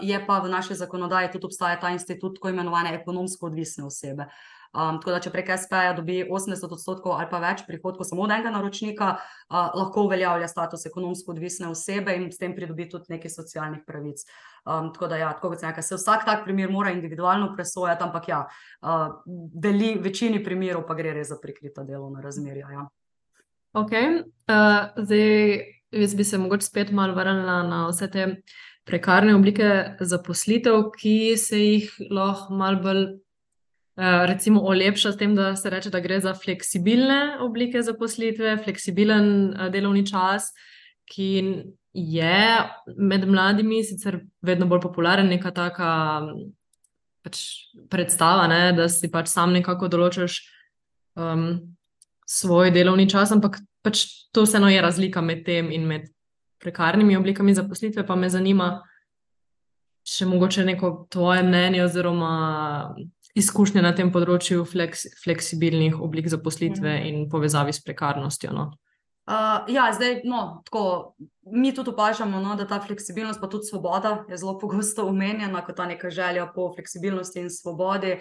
je 0.00 0.20
pa 0.26 0.38
v 0.44 0.52
naši 0.52 0.78
zakonodaji 0.78 1.32
tudi 1.34 1.50
obstaja 1.50 1.80
ta 1.80 1.90
institut, 1.94 2.38
tako 2.38 2.54
imenovane 2.54 2.94
ekonomsko 3.00 3.50
odvisne 3.50 3.86
osebe. 3.88 4.28
Um, 4.68 4.98
tako 5.00 5.14
da, 5.14 5.20
če 5.24 5.30
prek 5.32 5.48
SP-ja 5.54 5.94
dobi 5.96 6.18
80 6.28 6.74
odstotkov 6.76 7.14
ali 7.16 7.28
pa 7.30 7.40
več 7.40 7.62
prihodkov 7.64 8.04
samo 8.04 8.26
od 8.26 8.34
enega 8.34 8.52
naročnika, 8.52 9.14
uh, 9.16 9.56
lahko 9.78 10.04
uveljavlja 10.04 10.48
status 10.50 10.84
ekonomsko 10.90 11.32
odvisne 11.32 11.70
osebe 11.72 12.12
in 12.18 12.28
s 12.32 12.40
tem 12.40 12.52
pridobi 12.56 12.88
tudi 12.92 13.14
nekaj 13.14 13.32
socialnih 13.32 13.80
pravic. 13.86 14.26
Um, 14.68 14.90
tako 14.92 15.08
da, 15.08 15.22
ja, 15.22 15.30
tako 15.38 15.54
kot 15.54 15.62
sem 15.62 15.70
rekel, 15.70 15.86
se 15.86 15.96
vsak 15.96 16.26
tak 16.28 16.44
primer 16.44 16.68
mora 16.72 16.92
individualno 16.92 17.48
presojati, 17.56 18.04
ampak 18.04 18.28
ja, 18.28 18.42
uh, 18.84 19.16
veli, 19.56 19.94
večini 20.04 20.42
primerov 20.44 20.84
pa 20.88 20.98
gre 20.98 21.16
res 21.16 21.32
za 21.32 21.40
prikrita 21.40 21.86
delovna 21.88 22.20
razmerja. 22.24 22.68
Ja. 22.76 22.84
Ok, 23.78 23.96
uh, 23.96 25.04
zdaj 25.04 25.78
jaz 25.90 26.14
bi 26.14 26.24
se 26.24 26.38
mogoče 26.38 26.66
spet 26.66 26.90
malo 26.92 27.14
vrnila 27.14 27.62
na 27.62 27.86
vse 27.88 28.10
te 28.10 28.26
prekarne 28.84 29.34
oblike 29.36 29.96
zaposlitev, 30.00 30.90
ki 30.96 31.36
se 31.36 31.60
jih 31.60 31.90
lahko 32.10 32.54
malo 32.56 32.82
bolj 32.82 33.06
recimo 33.98 34.62
olepša 34.62 35.12
s 35.12 35.16
tem, 35.18 35.34
da 35.34 35.56
se 35.56 35.70
reče, 35.70 35.90
da 35.90 36.00
gre 36.00 36.20
za 36.20 36.34
fleksibilne 36.34 37.38
oblike 37.42 37.82
zaposlitve, 37.82 38.56
fleksibilen 38.64 39.54
eh, 39.54 39.70
delovni 39.74 40.06
čas, 40.06 40.52
ki 41.08 41.30
je 41.92 42.42
med 42.96 43.26
mladimi 43.28 43.82
sicer 43.84 44.20
vedno 44.42 44.68
bolj 44.70 44.84
popularen, 44.84 45.26
neka 45.26 45.50
taka 45.50 45.90
pač 47.26 47.40
predstava, 47.90 48.46
ne, 48.46 48.72
da 48.76 48.86
si 48.92 49.10
pač 49.10 49.32
sam 49.32 49.56
nekako 49.56 49.88
določaš 49.90 50.38
um, 51.18 51.48
svoj 52.28 52.70
delovni 52.70 53.08
čas, 53.10 53.32
ampak 53.34 53.58
pač 53.82 54.04
to 54.30 54.44
vseeno 54.46 54.68
je 54.70 54.84
razlika 54.84 55.24
med 55.24 55.42
tem 55.48 55.72
in 55.74 55.88
med 55.88 56.06
prekarnimi 56.62 57.16
oblikami 57.16 57.56
zaposlitve, 57.56 58.04
pa 58.06 58.14
me 58.14 58.30
zanima, 58.30 58.76
če 60.06 60.28
mogoče 60.28 60.64
neko 60.68 60.92
tvoje 61.10 61.42
mnenje 61.42 61.82
oziroma 61.84 62.32
izkušnje 63.38 63.82
na 63.84 63.94
tem 63.96 64.10
področju 64.14 64.66
fleks, 64.68 65.06
fleksibilnih 65.22 66.00
oblik 66.02 66.28
zaposlitve 66.30 66.90
mm. 66.98 67.08
in 67.08 67.24
povezavi 67.30 67.72
s 67.72 67.84
prekarnostjo. 67.84 68.52
No? 68.54 68.70
Uh, 69.28 69.68
ja, 69.68 69.90
zdaj, 69.92 70.22
no, 70.24 70.62
tako, 70.64 71.14
mi 71.52 71.74
tudi 71.76 71.92
opažamo, 71.92 72.40
no, 72.40 72.54
da 72.56 72.64
ta 72.66 72.78
fleksibilnost, 72.80 73.40
pa 73.40 73.50
tudi 73.52 73.68
svoboda, 73.68 74.22
je 74.28 74.38
zelo 74.40 74.54
pogosto 74.58 75.04
omenjena 75.04 75.60
kot 75.66 75.76
ta 75.76 75.84
neka 75.86 76.10
želja 76.10 76.46
po 76.54 76.70
fleksibilnosti 76.74 77.42
in 77.44 77.50
svobodi. 77.52 78.16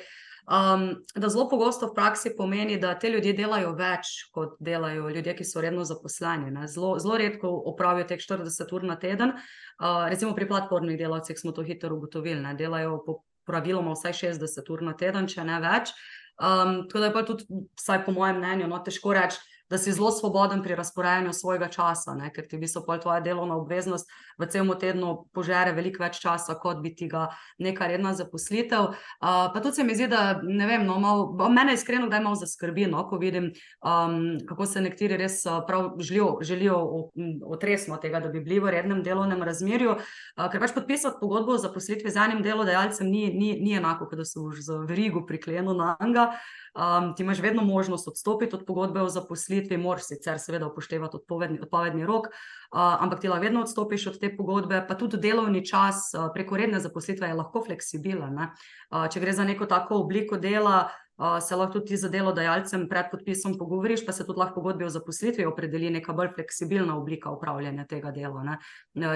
Um, 0.48 1.06
da 1.16 1.30
zelo 1.30 1.50
pogosto 1.50 1.90
v 1.90 1.96
praksi 1.96 2.34
pomeni, 2.38 2.78
da 2.80 2.94
te 3.00 3.10
ljudje 3.12 3.34
delajo 3.36 3.72
več, 3.76 4.12
kot 4.36 4.56
delajo 4.64 5.10
ljudje, 5.12 5.34
ki 5.40 5.48
so 5.48 5.64
redno 5.64 5.84
zaposleni. 5.88 6.52
Zelo, 6.72 6.94
zelo 7.04 7.18
redko 7.20 7.52
opravijo 7.72 8.08
teh 8.08 8.20
40 8.24 8.76
ur 8.76 8.86
na 8.88 8.96
teden. 9.00 9.36
Uh, 9.80 10.08
recimo 10.12 10.36
pri 10.36 10.48
platformnih 10.48 11.00
delavcih 11.00 11.40
smo 11.40 11.52
to 11.52 11.64
hitro 11.68 11.96
ugotovili, 11.96 12.44
da 12.44 12.56
delajo 12.56 13.00
po 13.06 13.22
praviloma 13.48 13.96
vsaj 13.96 14.14
60 14.22 14.72
ur 14.74 14.84
na 14.86 14.94
teden, 14.98 15.28
če 15.28 15.46
ne 15.48 15.60
več. 15.64 15.94
Um, 16.38 16.84
tako 16.86 17.00
da 17.02 17.06
je 17.08 17.14
pa 17.14 17.24
tudi, 17.26 17.48
vsaj 17.80 18.04
po 18.06 18.14
mojem 18.14 18.38
mnenju, 18.38 18.68
no, 18.70 18.78
težko 18.86 19.16
reči, 19.18 19.40
da 19.70 19.78
si 19.82 19.92
zelo 19.92 20.12
svoboden 20.12 20.62
pri 20.64 20.76
razporejanju 20.76 21.34
svojega 21.34 21.68
časa, 21.68 22.14
ne? 22.16 22.30
ker 22.34 22.48
ti 22.48 22.56
v 22.56 22.64
bistvu 22.64 22.86
tvoja 23.02 23.20
delovna 23.20 23.58
obveznost 23.58 24.12
v 24.38 24.48
celem 24.52 24.72
tednu 24.80 25.14
požere 25.34 25.74
veliko 25.74 26.04
več 26.04 26.20
časa, 26.22 26.56
kot 26.62 26.82
bi 26.84 26.94
ti 26.96 27.08
ga 27.10 27.28
neka 27.60 27.88
redna 27.90 28.14
zaposlitev. 28.18 28.94
Uh, 28.94 29.50
pa 29.54 29.62
tudi 29.64 29.80
se 29.80 29.84
mi 29.84 29.96
zdi, 29.98 30.08
da 30.12 30.40
ne 30.44 30.68
vem, 30.70 30.86
no, 30.86 31.00
mal, 31.02 31.26
mene 31.54 31.74
iskreno, 31.78 32.10
da 32.10 32.20
je 32.20 32.26
malo 32.26 32.40
zaskrbi, 32.40 32.88
no, 32.92 33.04
ko 33.10 33.20
vidim, 33.22 33.52
um, 33.82 34.38
kako 34.48 34.70
se 34.70 34.84
nekateri 34.86 35.18
res 35.18 35.42
prav 35.68 35.98
želijo, 36.00 36.30
želijo 36.42 36.78
otresno 37.46 37.98
tega, 38.02 38.22
da 38.24 38.30
bi 38.34 38.42
bili 38.46 38.60
v 38.64 38.76
rednem 38.78 39.04
delovnem 39.04 39.44
razmerju. 39.44 39.98
Uh, 39.98 40.46
ker 40.52 40.62
pač 40.62 40.76
podpisati 40.76 41.22
pogodbo 41.22 41.58
o 41.58 41.62
zaposlitvi 41.62 42.14
z 42.14 42.24
enim 42.28 42.44
delodajalcem 42.46 43.10
ni, 43.10 43.28
ni, 43.34 43.56
ni 43.62 43.76
enako, 43.80 44.10
kot 44.12 44.22
da 44.22 44.26
se 44.26 44.40
už 44.40 44.62
z 44.66 44.80
verigo 44.88 45.26
priklenil 45.26 45.78
na 45.78 45.96
anga. 46.00 46.32
Um, 46.78 47.16
ti 47.16 47.24
imaš 47.24 47.40
vedno 47.42 47.64
možnost 47.66 48.08
odstopiti 48.08 48.56
od 48.56 48.66
pogodbe 48.68 49.02
o 49.02 49.10
zaposlitvi, 49.10 49.78
moraš 49.82 50.12
sicer 50.12 50.38
seveda 50.40 50.68
upoštevati 50.68 51.18
odpovedni, 51.18 51.60
odpovedni 51.64 52.06
rok, 52.06 52.28
uh, 52.28 53.02
ampak 53.02 53.20
ti 53.20 53.30
lahko 53.32 53.44
vedno 53.44 53.64
odstopiš 53.66 54.08
od 54.08 54.20
te 54.20 54.27
pogodbe, 54.36 54.82
pa 54.88 54.96
tudi 54.96 55.20
delovni 55.22 55.64
čas 55.66 56.12
uh, 56.14 56.30
preko 56.34 56.58
redne 56.58 56.80
zaposlitve 56.84 57.28
je 57.28 57.38
lahko 57.38 57.64
fleksibilen. 57.66 58.40
Uh, 58.42 59.06
če 59.12 59.24
gre 59.24 59.34
za 59.34 59.46
neko 59.48 59.66
tako 59.66 60.02
obliko 60.04 60.38
dela, 60.38 60.88
se 61.42 61.56
lahko 61.56 61.80
tudi 61.80 61.98
za 61.98 62.10
delodajalcem 62.10 62.86
pred 62.90 63.06
podpisom 63.12 63.58
pogovoriš, 63.58 64.06
pa 64.06 64.14
se 64.14 64.26
tudi 64.26 64.40
lahko 64.40 64.62
pogodbi 64.62 64.86
o 64.86 64.90
zaposlitvi 64.90 65.46
opredeli 65.46 65.90
neka 65.90 66.14
bolj 66.14 66.30
fleksibilna 66.36 66.98
oblika 66.98 67.32
upravljanja 67.32 67.86
tega 67.90 68.12
dela. 68.12 68.44
Ne? 68.44 68.58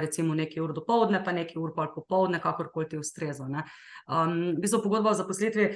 Recimo 0.01 0.35
nekaj 0.35 0.63
ur 0.63 0.73
do 0.73 0.81
povdne, 0.85 1.21
pa 1.23 1.31
nekaj 1.31 1.61
ur 1.61 1.75
pol 1.75 1.91
popovdne, 1.95 2.41
kakorkoli 2.41 2.89
ti 2.89 2.97
ustreza. 2.97 3.45
Um, 3.45 4.35
v 4.57 4.61
bistvu 4.61 4.81
pogodba 4.83 5.13
o 5.13 5.19
zaposlitvi 5.19 5.69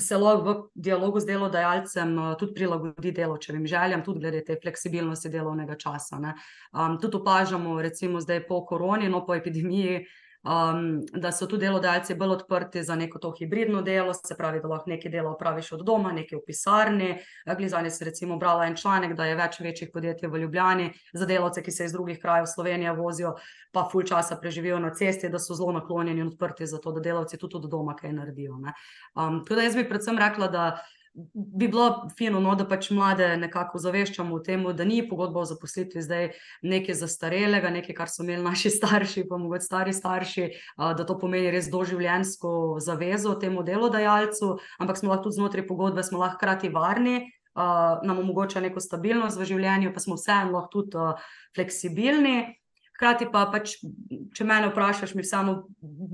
se 0.00 0.16
lahko 0.16 0.44
v 0.44 0.56
dialogu 0.74 1.20
z 1.20 1.32
delodajalcem 1.34 2.16
tudi 2.40 2.54
prilagodi 2.54 3.12
delovčevim 3.12 3.66
željam, 3.66 4.04
tudi 4.04 4.24
glede 4.24 4.44
te 4.44 4.56
fleksibilnosti 4.62 5.28
delovnega 5.28 5.76
časa. 5.76 6.16
Um, 6.16 6.96
tudi 7.00 7.20
opažamo, 7.20 7.82
recimo 7.82 8.20
zdaj 8.20 8.46
po 8.48 8.64
koroni, 8.66 9.08
no 9.12 9.26
po 9.26 9.34
epidemiji, 9.34 10.06
um, 10.46 11.02
da 11.12 11.32
so 11.32 11.46
tudi 11.46 11.66
delodajalci 11.66 12.14
bolj 12.14 12.36
odprti 12.36 12.82
za 12.82 12.94
neko 12.94 13.18
to 13.18 13.32
hibridno 13.38 13.82
delo, 13.82 14.14
se 14.14 14.36
pravi, 14.38 14.60
da 14.62 14.68
lahko 14.68 14.90
nekaj 14.90 15.10
dela 15.10 15.30
opraviš 15.30 15.72
od 15.72 15.84
doma, 15.86 16.12
nekaj 16.12 16.38
v 16.38 16.42
pisarni. 16.46 17.10
Glizanje 17.56 17.90
se 17.90 18.04
recimo 18.04 18.36
brala 18.36 18.66
en 18.66 18.76
članek, 18.76 19.16
da 19.16 19.26
je 19.26 19.36
več 19.36 19.60
večjih 19.60 19.90
podjetij 19.92 20.28
v 20.28 20.42
Ljubljani 20.44 20.90
za 21.12 21.26
delavce, 21.26 21.62
ki 21.62 21.70
se 21.70 21.84
iz 21.84 21.92
drugih 21.92 22.20
krajev 22.22 22.46
Slovenije 22.54 22.92
vozijo, 22.92 23.34
pa 23.72 23.88
ful 23.92 24.02
časa 24.06 24.36
preživijo 24.40 24.78
na 24.78 24.94
cesti, 24.94 25.28
da 25.28 25.38
so 25.38 25.54
zelo 25.54 25.72
naklonjeni 25.72 26.20
in 26.20 26.32
odprti 26.32 26.66
za 26.66 26.78
to, 26.78 26.92
da 26.92 27.00
delavci 27.00 27.38
tudi 27.38 27.56
od 27.56 27.70
doma 27.70 27.96
kaj 27.96 28.12
naredijo. 28.12 28.56
Um, 28.56 29.42
tudi 29.44 29.64
jaz 29.64 29.76
bi 29.76 29.88
predvsem 29.88 30.18
rekla, 30.18 30.48
da 30.48 30.66
bi 31.32 31.68
bilo 31.68 32.08
fino, 32.18 32.40
no, 32.40 32.54
da 32.54 32.66
pač 32.68 32.90
mlade 32.92 33.28
nekako 33.40 33.80
zaveščamo 33.80 34.36
o 34.36 34.40
tem, 34.44 34.64
da 34.76 34.84
ni 34.84 35.00
pogodba 35.08 35.40
o 35.40 35.48
zaposlitvi 35.48 36.02
zdaj 36.04 36.28
nekaj 36.62 36.98
zastarelega, 37.00 37.70
nekaj, 37.72 37.96
kar 37.96 38.12
so 38.12 38.24
imeli 38.24 38.44
naši 38.44 38.70
starši, 38.78 39.24
pa 39.30 39.38
mogoče 39.40 39.64
stari 39.64 39.96
starši, 39.96 40.50
da 40.76 41.06
to 41.08 41.16
pomeni 41.18 41.50
res 41.54 41.70
doživljensko 41.72 42.76
zavezo 42.84 43.34
temu 43.40 43.64
delodajalcu, 43.64 44.52
ampak 44.78 45.00
smo 45.00 45.14
lahko 45.14 45.28
tudi 45.28 45.40
znotraj 45.40 45.66
pogodbe, 45.66 46.04
smo 46.04 46.20
lahko 46.20 46.40
hkrati 46.40 46.72
varni. 46.74 47.18
Uh, 47.56 48.02
nam 48.04 48.18
omogoča 48.20 48.60
neko 48.60 48.82
stabilnost 48.84 49.38
v 49.40 49.46
življenju, 49.48 49.94
pa 49.94 50.00
smo 50.04 50.18
vseeno 50.18 50.52
lahko 50.52 50.68
tudi 50.74 50.98
uh, 51.00 51.22
fleksibilni. 51.56 52.34
Hkrati 52.96 53.26
pa, 53.28 53.42
pač, 53.52 53.74
če 54.32 54.44
me 54.48 54.56
vprašaš, 54.70 55.12
mi 55.18 55.24
samo 55.24 55.56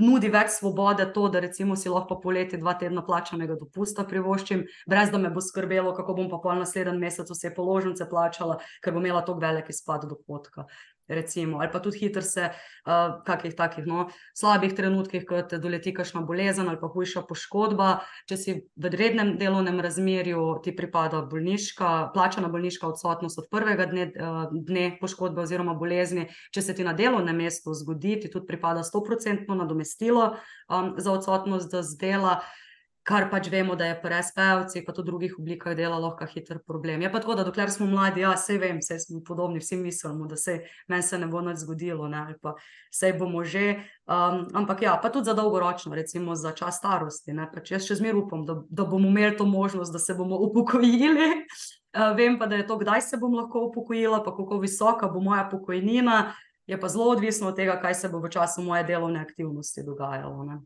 nudi 0.02 0.30
več 0.34 0.56
svobode 0.56 1.06
to, 1.14 1.28
da 1.30 1.38
recimo 1.44 1.76
si 1.78 1.92
lahko 1.92 2.18
poleti 2.22 2.58
dva 2.58 2.74
tedna 2.80 3.04
plačanega 3.06 3.54
dopusta 3.60 4.02
privoščim, 4.08 4.64
brez 4.90 5.12
da 5.12 5.20
me 5.22 5.30
bo 5.30 5.40
skrbelo, 5.44 5.94
kako 5.94 6.16
bom 6.18 6.30
pa 6.32 6.40
pol 6.42 6.58
naslednji 6.58 6.98
mesec 6.98 7.30
vse 7.30 7.52
položnice 7.54 8.08
plačala, 8.10 8.58
ker 8.82 8.96
bom 8.96 9.06
imela 9.06 9.22
tako 9.22 9.38
velik 9.44 9.70
izpad 9.70 10.08
dohodka 10.10 10.66
recimo, 11.08 11.58
ali 11.60 11.70
pa 11.72 11.80
tudi 11.80 11.98
hitro 11.98 12.22
se 12.22 12.48
v 12.86 12.90
uh, 12.90 13.22
kakih 13.26 13.54
takih 13.54 13.86
no, 13.86 14.08
slabih 14.34 14.74
trenutkih, 14.74 15.24
kot 15.28 15.50
te 15.50 15.58
doleti 15.62 15.92
kakšna 15.94 16.22
bolezen 16.26 16.68
ali 16.68 16.80
pa 16.80 16.90
hujša 16.90 17.24
poškodba. 17.28 17.90
Če 18.30 18.36
si 18.36 18.54
v 18.76 18.92
rednem 18.92 19.36
delovnem 19.38 19.80
razmerju, 19.82 20.62
ti 20.64 20.74
pripada 20.76 21.22
bolniška, 21.26 22.12
plačana 22.14 22.50
bolniška 22.52 22.88
odsotnost 22.88 23.38
od 23.38 23.50
prvega 23.50 23.86
dne, 23.90 24.08
uh, 24.14 24.48
dne 24.52 24.88
poškodbe 25.00 25.44
oziroma 25.44 25.74
bolezni. 25.78 26.28
Če 26.54 26.62
se 26.62 26.74
ti 26.74 26.86
na 26.86 26.96
delovnem 26.96 27.36
mestu 27.36 27.74
zgodi, 27.74 28.18
ti 28.22 28.32
tudi 28.32 28.48
pripada 28.48 28.82
100% 28.86 29.46
nadomestilo 29.52 30.34
um, 30.68 30.94
za 30.98 31.12
odsotnost 31.12 31.70
z 31.70 31.98
dela 32.00 32.40
kar 33.02 33.26
pač 33.30 33.48
vemo, 33.50 33.74
da 33.74 33.88
je 33.88 33.96
pri 33.98 34.20
SP-ovcih, 34.22 34.84
pa 34.86 34.92
tudi 34.94 35.10
drugih 35.10 35.34
oblikah 35.38 35.74
dela 35.76 35.98
lahko 35.98 36.26
hiter 36.30 36.60
problem. 36.66 37.02
Je 37.02 37.10
pa 37.12 37.18
tako, 37.20 37.34
da 37.34 37.44
dokler 37.44 37.70
smo 37.70 37.88
mladi, 37.90 38.22
ja, 38.22 38.36
vse 38.38 38.58
vem, 38.62 38.78
vse 38.78 38.98
smo 39.02 39.22
podobni, 39.26 39.58
vsi 39.58 39.76
mislimo, 39.76 40.28
da 40.30 40.36
se 40.36 40.60
meni 40.88 41.02
se 41.02 41.18
ne 41.18 41.26
bo 41.26 41.42
nič 41.42 41.64
zgodilo, 41.64 42.06
ne, 42.08 42.20
ali 42.22 42.38
pa 42.38 42.54
vse 42.92 43.12
bomo 43.18 43.42
že. 43.44 43.82
Um, 44.06 44.46
ampak 44.54 44.82
ja, 44.86 44.94
pa 45.02 45.10
tudi 45.10 45.30
za 45.30 45.34
dolgoročno, 45.34 45.94
recimo 45.94 46.34
za 46.38 46.52
čas 46.54 46.78
starosti. 46.78 47.34
Ne, 47.34 47.48
pač 47.50 47.74
jaz 47.74 47.90
še 47.90 47.98
zmeraj 47.98 48.22
upam, 48.22 48.46
da, 48.46 48.60
da 48.70 48.86
bomo 48.86 49.10
imeli 49.10 49.36
to 49.36 49.46
možnost, 49.50 49.92
da 49.92 49.98
se 49.98 50.14
bomo 50.14 50.38
upokojili. 50.46 51.30
Uh, 51.98 52.14
vem 52.18 52.38
pa, 52.38 52.46
da 52.46 52.62
je 52.62 52.66
to, 52.70 52.78
kdaj 52.78 53.02
se 53.02 53.18
bom 53.18 53.34
lahko 53.34 53.66
upokojila, 53.72 54.22
pa 54.22 54.30
kako 54.36 54.62
visoka 54.62 55.10
bo 55.10 55.20
moja 55.20 55.48
pokojnina. 55.50 56.36
Je 56.70 56.78
pa 56.78 56.88
zelo 56.88 57.10
odvisno 57.10 57.50
od 57.50 57.56
tega, 57.58 57.74
kaj 57.82 57.94
se 57.98 58.08
bo 58.08 58.22
v 58.22 58.30
času 58.30 58.62
moje 58.62 58.84
delovne 58.86 59.18
aktivnosti 59.18 59.82
dogajalo. 59.82 60.44
Ne. 60.46 60.62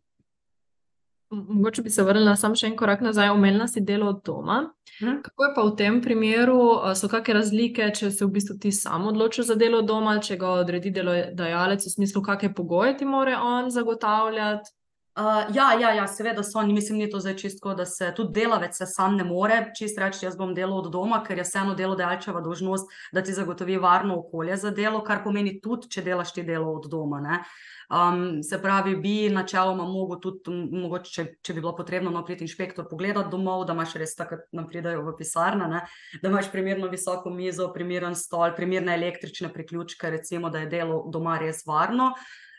Mogoče 1.31 1.83
bi 1.83 1.91
se 1.91 2.03
vrnila 2.07 2.37
samo 2.37 2.55
še 2.55 2.69
en 2.71 2.77
korak 2.79 3.01
nazaj, 3.03 3.33
omenila 3.35 3.67
si 3.67 3.81
delo 3.83 4.13
od 4.13 4.21
doma. 4.25 4.61
Hmm. 5.01 5.19
Kako 5.25 5.45
je 5.45 5.51
pa 5.57 5.65
v 5.67 5.73
tem 5.77 5.99
primeru, 6.03 6.59
so 6.95 7.11
kakšne 7.11 7.35
razlike, 7.41 7.89
če 7.99 8.11
se 8.15 8.25
v 8.25 8.31
bistvu 8.37 8.59
ti 8.63 8.73
sam 8.73 9.09
odločiš 9.11 9.51
za 9.51 9.57
delo 9.59 9.83
doma, 9.83 10.17
če 10.23 10.39
ga 10.41 10.55
odredi 10.63 10.93
delodajalec, 10.95 11.83
v 11.83 11.95
smislu, 11.97 12.23
kakšne 12.23 12.55
pogoje 12.55 12.97
ti 13.01 13.09
mora 13.09 13.41
on 13.43 13.73
zagotavljati? 13.75 14.76
Uh, 15.17 15.55
ja, 15.57 15.73
ja, 15.81 15.95
ja, 15.97 16.07
seveda 16.07 16.43
so 16.45 16.59
oni, 16.59 16.75
mislim, 16.77 16.99
ni 16.99 17.07
to 17.11 17.17
zdaj 17.25 17.37
čisto, 17.41 17.73
da 17.75 17.87
se 17.87 18.11
tudi 18.17 18.35
delavec 18.41 18.77
se 18.77 18.87
sam 18.87 19.15
ne 19.17 19.25
more 19.25 19.71
čist 19.79 19.99
reči, 19.99 20.27
jaz 20.27 20.37
bom 20.37 20.53
delal 20.55 20.77
od 20.83 20.91
doma, 20.93 21.23
ker 21.25 21.41
je 21.41 21.47
vseeno 21.47 21.73
delodajalčeva 21.75 22.43
dožnost, 22.45 22.93
da 23.17 23.23
ti 23.25 23.33
zagotovi 23.33 23.79
varno 23.81 24.19
okolje 24.21 24.59
za 24.61 24.71
delo, 24.77 25.01
kar 25.05 25.25
pomeni 25.25 25.55
tudi, 25.65 25.89
če 25.89 26.05
delaš 26.05 26.35
ti 26.37 26.45
delo 26.45 26.75
od 26.77 26.91
doma. 26.93 27.41
Um, 27.89 28.43
se 28.43 28.61
pravi, 28.63 28.97
bi 29.01 29.17
načeloma 29.33 29.89
mogel 29.89 30.21
tudi, 30.21 30.53
mogoče, 30.85 31.13
če, 31.13 31.29
če 31.41 31.55
bi 31.57 31.65
bilo 31.65 31.73
potrebno, 31.81 32.13
no, 32.13 32.21
priti 32.27 32.45
inšpektor 32.45 32.85
pogledati 32.91 33.33
domov, 33.33 33.65
da 33.65 33.73
imaš 33.73 33.97
res 33.97 34.13
tako, 34.21 34.43
da 34.43 34.61
nam 34.61 34.69
pridajo 34.69 35.01
v 35.07 35.17
pisarno, 35.17 35.71
ne? 35.71 35.87
da 36.21 36.29
imaš 36.29 36.53
primerno 36.53 36.93
visoko 36.93 37.33
mizo, 37.33 37.73
primeren 37.73 38.13
stol, 38.19 38.51
primerne 38.57 38.93
električne 39.01 39.49
priključke, 39.55 40.11
recimo, 40.11 40.53
da 40.53 40.67
je 40.67 40.75
delo 40.77 41.07
doma 41.09 41.39
res 41.41 41.65
varno. 41.65 42.13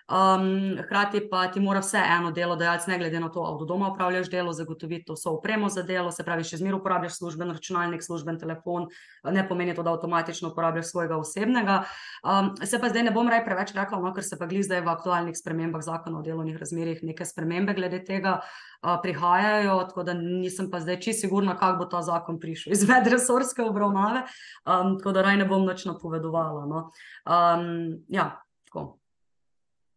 Um, 0.08 0.78
hkrati 0.80 1.30
pa 1.30 1.48
ti 1.52 1.60
mora 1.60 1.82
vse 1.84 2.00
eno 2.00 2.30
delo, 2.32 2.56
dajalec, 2.56 2.86
ne 2.88 2.98
glede 2.98 3.20
na 3.20 3.28
to, 3.30 3.41
ali 3.43 3.65
doma 3.67 3.89
upravljaš 3.91 4.30
delo, 4.32 4.54
zagotoviti 4.54 5.12
vso 5.12 5.34
upremo 5.36 5.67
za 5.70 5.82
delo, 5.84 6.12
se 6.15 6.24
pravi, 6.24 6.46
še 6.48 6.62
zmeraj 6.62 6.78
uporabljaš 6.80 7.17
služben 7.17 7.52
računalnik, 7.52 8.04
služben 8.04 8.38
telefon, 8.39 8.86
ne 9.28 9.43
pomeni 9.50 9.76
to, 9.76 9.84
da 9.84 9.91
avtomatično 9.91 10.54
uporabljaš 10.54 10.93
svojega 10.93 11.17
osebnega. 11.20 11.76
Um, 12.24 12.54
se 12.63 12.80
pa 12.80 12.88
zdaj 12.93 13.04
ne 13.04 13.12
bom 13.12 13.28
raj 13.28 13.43
preveč 13.43 13.74
rekla, 13.76 14.00
no, 14.00 14.13
ker 14.15 14.24
se 14.24 14.39
pa 14.39 14.48
gli 14.48 14.62
zdaj 14.63 14.86
v 14.86 14.93
aktualnih 14.93 15.36
spremembah 15.36 15.84
zakona 15.84 16.22
o 16.22 16.24
delovnih 16.24 16.56
razmerjih 16.56 17.04
neke 17.04 17.28
spremembe 17.28 17.76
glede 17.76 18.00
tega. 18.08 18.38
Uh, 18.80 18.96
prihajajo, 19.04 19.76
tako 19.89 20.06
da 20.08 20.15
nisem 20.15 20.70
pa 20.72 20.80
zdaj 20.80 21.02
čisto 21.04 21.26
sigurna, 21.26 21.58
kako 21.60 21.82
bo 21.82 21.89
ta 21.91 22.00
zakon 22.06 22.39
prišel 22.39 22.78
iz 22.78 22.86
medresorske 22.88 23.65
obravnave, 23.65 24.24
um, 24.63 24.96
tako 25.02 25.12
da 25.17 25.26
raj 25.28 25.41
ne 25.43 25.50
bom 25.50 25.67
nič 25.67 25.84
napovedovala. 25.89 26.63
No. 26.70 26.86
Um, 27.26 28.06
ja, 28.08 28.38
tako. 28.70 28.96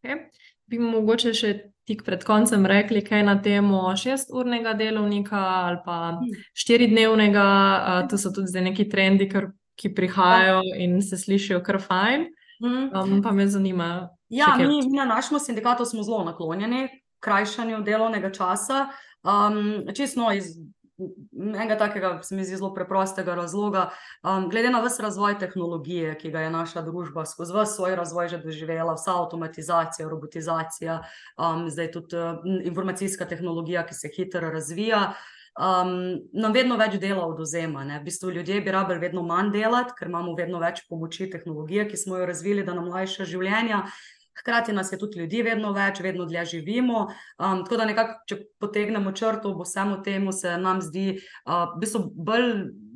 Okay. 0.00 0.16
Bi 0.70 0.78
mogoče 0.78 1.32
še 1.34 1.52
tik 1.88 2.04
pred 2.06 2.22
koncem 2.24 2.66
rekli, 2.70 3.02
kaj 3.02 3.24
na 3.26 3.34
temo 3.42 3.82
šesturnega 3.98 4.76
delovnika 4.78 5.40
ali 5.66 5.80
pa 5.84 5.96
hmm. 6.14 6.44
štiridnevnega. 6.54 7.46
Uh, 7.46 8.02
to 8.10 8.18
so 8.20 8.32
tudi 8.34 8.52
zdaj 8.52 8.70
neki 8.70 8.86
trendi, 8.88 9.28
kar, 9.28 9.50
ki 9.80 9.92
prihajajo 9.96 10.62
in 10.78 11.00
se 11.02 11.18
slišijo 11.18 11.60
kar 11.66 11.80
fajn. 11.82 12.28
Hmm. 12.60 12.88
Um, 12.94 13.20
pa 13.24 13.32
me 13.32 13.48
zanima. 13.48 14.10
Ja, 14.30 14.54
mi, 14.58 14.80
mi 14.86 14.96
na 14.96 15.08
našem 15.08 15.40
sindikatu 15.42 15.84
smo 15.84 16.04
zelo 16.06 16.22
naklonjeni 16.24 16.88
krajšanju 17.20 17.82
delovnega 17.84 18.30
časa. 18.32 18.86
Um, 19.24 19.88
čisto 19.96 20.32
iz 20.32 20.54
enega 21.32 21.76
takega, 21.78 22.12
se 22.22 22.36
mi 22.36 22.44
zdi, 22.44 22.58
zelo 22.60 22.72
preprostega 22.74 23.34
razloga. 23.34 23.88
Um, 24.22 24.48
glede 24.50 24.70
na 24.70 24.82
vse 24.84 25.02
razvoj 25.02 25.38
tehnologije, 25.38 26.14
ki 26.18 26.30
ga 26.30 26.44
je 26.46 26.52
naša 26.54 26.84
družba 26.86 27.24
skozi 27.26 27.56
vse 27.56 27.74
svoj 27.74 27.96
razvoj 27.96 28.28
že 28.28 28.38
doživela, 28.44 28.94
vsa 28.94 29.16
avtomatizacija, 29.22 30.08
robotizacija, 30.08 31.02
um, 31.38 31.68
zdaj 31.70 31.92
tudi 31.92 32.16
uh, 32.16 32.40
informacijska 32.64 33.28
tehnologija, 33.28 33.86
ki 33.86 33.94
se 33.94 34.10
hitro 34.16 34.50
razvija. 34.50 35.12
Um, 35.60 36.22
nam 36.32 36.54
vedno 36.54 36.76
več 36.78 36.94
dela 37.02 37.26
oduzema. 37.26 37.82
V 37.98 38.04
bistvu 38.04 38.30
ljudje 38.30 38.60
bi 38.62 38.70
rabili 38.70 39.02
vedno 39.02 39.22
manj 39.26 39.50
delati, 39.52 39.96
ker 39.98 40.08
imamo 40.08 40.36
vedno 40.38 40.60
več 40.62 40.84
pomoči 40.88 41.26
tehnologije, 41.30 41.88
ki 41.90 41.98
smo 41.98 42.16
jo 42.16 42.28
razvili, 42.30 42.64
da 42.64 42.74
nam 42.74 42.88
lajša 42.88 43.26
življenje. 43.28 43.82
Hkrati 44.40 44.72
nas 44.72 44.92
je 44.92 44.98
tudi 44.98 45.20
ljudi 45.20 45.42
vedno 45.42 45.72
več, 45.72 46.00
vedno 46.00 46.24
dlje 46.24 46.44
živimo. 46.55 47.07
Um, 47.38 47.64
tako 47.64 47.81
da, 47.81 47.88
nekako, 47.88 48.18
če 48.26 48.38
potegnemo 48.61 49.12
črto 49.12 49.55
v 49.55 49.66
vsemu 49.66 50.03
temu, 50.03 50.33
se 50.33 50.57
nam 50.59 50.83
zdi 50.85 51.07
uh, 51.16 51.66
v 51.74 51.81
bistvu 51.85 52.05
bolj 52.14 52.50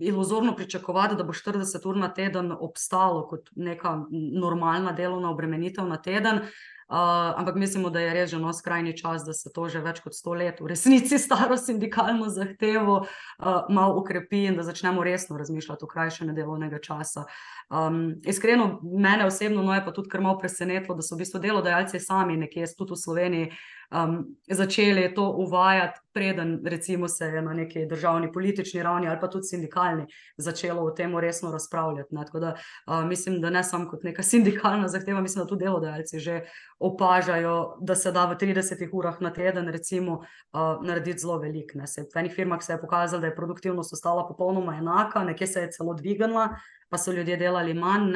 iluzorno 0.05 0.57
pričakovati, 0.57 1.17
da 1.17 1.25
bo 1.25 1.33
40 1.37 1.89
ur 1.89 1.99
na 2.01 2.11
teden 2.15 2.53
obstalo 2.53 3.27
kot 3.29 3.51
neka 3.57 3.99
normalna 4.11 4.93
delovna 4.93 5.31
obremenitev 5.31 5.87
na 5.89 6.01
teden. 6.03 6.47
Uh, 6.95 7.01
ampak 7.41 7.55
mislimo, 7.55 7.91
da 7.91 8.01
je 8.01 8.13
res 8.15 8.31
že 8.31 8.39
no 8.39 8.53
skrajni 8.53 8.93
čas, 8.95 9.25
da 9.27 9.33
se 9.35 9.51
to 9.51 9.67
že 9.69 9.81
več 9.83 9.99
kot 9.99 10.15
sto 10.15 10.31
let 10.31 10.61
v 10.63 10.69
resnici 10.71 11.19
staro 11.25 11.57
sindikalno 11.59 12.29
zahtevo 12.31 13.01
uh, 13.03 13.67
malo 13.67 13.99
ukrepi 13.99 14.45
in 14.47 14.55
da 14.55 14.63
začnemo 14.63 15.03
resno 15.03 15.35
razmišljati 15.35 15.85
o 15.85 15.91
krajšanju 15.91 16.35
delovnega 16.37 16.79
časa. 16.79 17.25
Um, 17.67 18.15
iskreno, 18.23 18.79
mene 18.83 19.27
osebno 19.27 19.65
no 19.67 19.75
je 19.75 19.83
pa 19.85 19.91
tudi 19.91 20.13
kar 20.13 20.23
malo 20.23 20.39
presenetilo, 20.39 20.95
da 20.95 21.03
so 21.03 21.17
v 21.17 21.25
bistvu 21.25 21.43
delodajalci 21.43 21.99
sami 21.99 22.37
nekje 22.37 22.71
tudi 22.79 22.95
v 22.95 23.03
Sloveniji 23.03 23.51
um, 23.91 24.37
začeli 24.51 25.15
to 25.15 25.31
uvajati, 25.31 26.01
preden 26.13 26.61
recimo 26.65 27.09
se 27.09 27.25
je 27.25 27.43
na 27.43 27.53
neki 27.53 27.87
državni 27.87 28.33
politični 28.33 28.83
ravni 28.83 29.09
ali 29.09 29.21
pa 29.21 29.31
tudi 29.31 29.45
sindikalni 29.45 30.07
začelo 30.37 30.83
o 30.83 30.91
tem 30.91 31.19
resno 31.19 31.51
razpravljati. 31.53 32.15
Tako 32.15 32.41
da 32.41 32.55
uh, 32.87 33.05
mislim, 33.05 33.41
da 33.41 33.51
ne 33.51 33.65
samo 33.65 33.91
kot 33.91 34.03
neka 34.03 34.23
sindikalna 34.33 34.89
zahteva, 34.89 35.21
mislim, 35.21 35.45
da 35.45 35.49
tudi 35.49 35.65
delodajalci 35.65 36.19
že 36.19 36.41
opažajo, 36.79 37.77
da 37.81 37.95
se 37.95 38.13
da 38.13 38.27
v 38.27 38.37
30 38.37 38.89
urah 38.93 39.21
na 39.21 39.33
teden 39.33 39.69
recimo 39.69 40.13
uh, 40.13 40.85
narediti 40.85 41.19
zelo 41.19 41.39
velik. 41.39 41.75
V 41.75 42.19
enih 42.19 42.35
firmah 42.35 42.63
se 42.63 42.73
je 42.73 42.81
pokazalo, 42.81 43.21
da 43.21 43.27
je 43.27 43.37
produktivnost 43.37 43.93
ostala 43.93 44.27
popolnoma 44.29 44.77
enaka, 44.77 45.25
nekje 45.25 45.47
se 45.47 45.61
je 45.61 45.71
celo 45.71 45.95
dvignila, 45.95 46.49
pa 46.89 46.99
so 46.99 47.13
ljudje 47.13 47.37
delali 47.37 47.75
manj. 47.75 48.15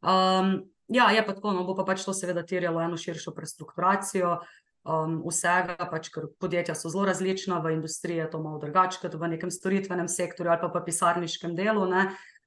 Um, 0.00 0.70
ja, 0.88 1.10
je 1.10 1.26
pa 1.26 1.34
tako, 1.34 1.52
no 1.52 1.64
bo 1.64 1.74
pa 1.76 1.84
pač 1.84 2.04
to 2.04 2.12
seveda 2.16 2.42
terjalo 2.46 2.80
eno 2.82 2.96
širšo 2.96 3.34
prestrukturacijo 3.36 4.38
um, 4.84 5.20
vsega, 5.26 5.76
pač, 5.90 6.10
ker 6.14 6.28
podjetja 6.40 6.74
so 6.74 6.90
zelo 6.92 7.06
različna, 7.08 7.60
v 7.64 7.74
industriji 7.76 8.22
je 8.22 8.30
to 8.32 8.42
malo 8.42 8.60
drugače 8.62 9.00
kot 9.02 9.14
v 9.14 9.32
nekem 9.36 9.50
storitvenem 9.50 10.08
sektorju 10.08 10.52
ali 10.52 10.62
pa, 10.62 10.72
pa 10.72 10.84
pisarniškem 10.86 11.56
delu. 11.56 11.86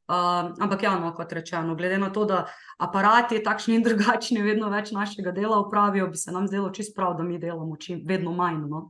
Um, 0.04 0.54
ampak, 0.60 0.84
ja, 0.84 0.98
no, 1.00 1.14
kot 1.16 1.32
rečeno, 1.32 1.78
glede 1.80 1.98
na 1.98 2.10
to, 2.12 2.26
da 2.28 2.46
aparati, 2.78 3.44
takšni 3.44 3.80
in 3.80 3.84
drugačni, 3.88 4.42
vedno 4.44 4.72
več 4.74 4.92
našega 4.92 5.32
dela 5.32 5.62
upravijo, 5.64 6.10
bi 6.12 6.20
se 6.20 6.32
nam 6.32 6.48
zdelo 6.48 6.72
čisto 6.76 6.98
prav, 6.98 7.18
da 7.18 7.24
mi 7.24 7.40
delamo 7.40 7.78
čim 7.78 8.04
vedno 8.08 8.34
manj. 8.36 8.66
No. 8.68 8.88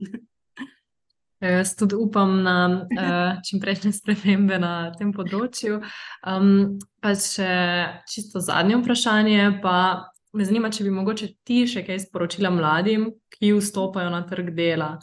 Jaz 1.43 1.75
tudi 1.75 1.95
upam 1.99 2.38
na 2.43 2.56
uh, 2.71 3.41
čimprejšnje 3.43 3.91
spremembe 3.91 4.58
na 4.63 4.93
tem 4.95 5.12
področju. 5.12 5.82
Um, 6.23 6.79
pa 7.03 7.12
še 7.19 7.51
čisto 8.08 8.39
zadnje 8.39 8.79
vprašanje, 8.79 9.60
pa 9.62 10.12
me 10.34 10.46
zanima, 10.46 10.72
če 10.74 10.86
bi 10.88 10.93
mogoče 10.93 11.30
ti 11.46 11.63
še 11.69 11.84
kaj 11.86 12.06
sporočila 12.08 12.52
mladim, 12.54 13.10
ki 13.34 13.54
vstopajo 13.58 14.10
na 14.13 14.24
trg 14.28 14.54
dela. 14.56 14.96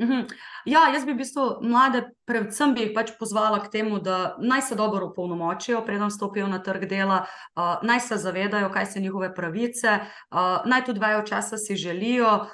Mhm. 0.00 0.26
Ja, 0.68 0.88
jaz 0.92 1.06
bi 1.06 1.14
v 1.14 1.22
bistvu 1.22 1.46
mlade, 1.64 2.04
predvsem 2.26 2.74
bi 2.74 2.86
jih 2.86 2.92
pač 2.94 3.12
pozvala 3.18 3.60
k 3.62 3.70
temu, 3.70 4.00
da 4.02 4.36
naj 4.42 4.62
se 4.68 4.78
dobro 4.78 5.06
upolnomočijo, 5.06 5.84
preden 5.86 6.10
stopijo 6.10 6.48
na 6.50 6.58
trg 6.58 6.88
dela, 6.90 7.22
uh, 7.54 7.76
naj 7.86 8.00
se 8.00 8.20
zavedajo, 8.20 8.70
kaj 8.74 8.86
so 8.92 9.00
njihove 9.00 9.34
pravice, 9.34 9.98
uh, 9.98 10.66
naj 10.66 10.84
tudi 10.90 11.00
vejo, 11.00 11.22
česa 11.26 11.58
si 11.58 11.76
želijo, 11.76 12.46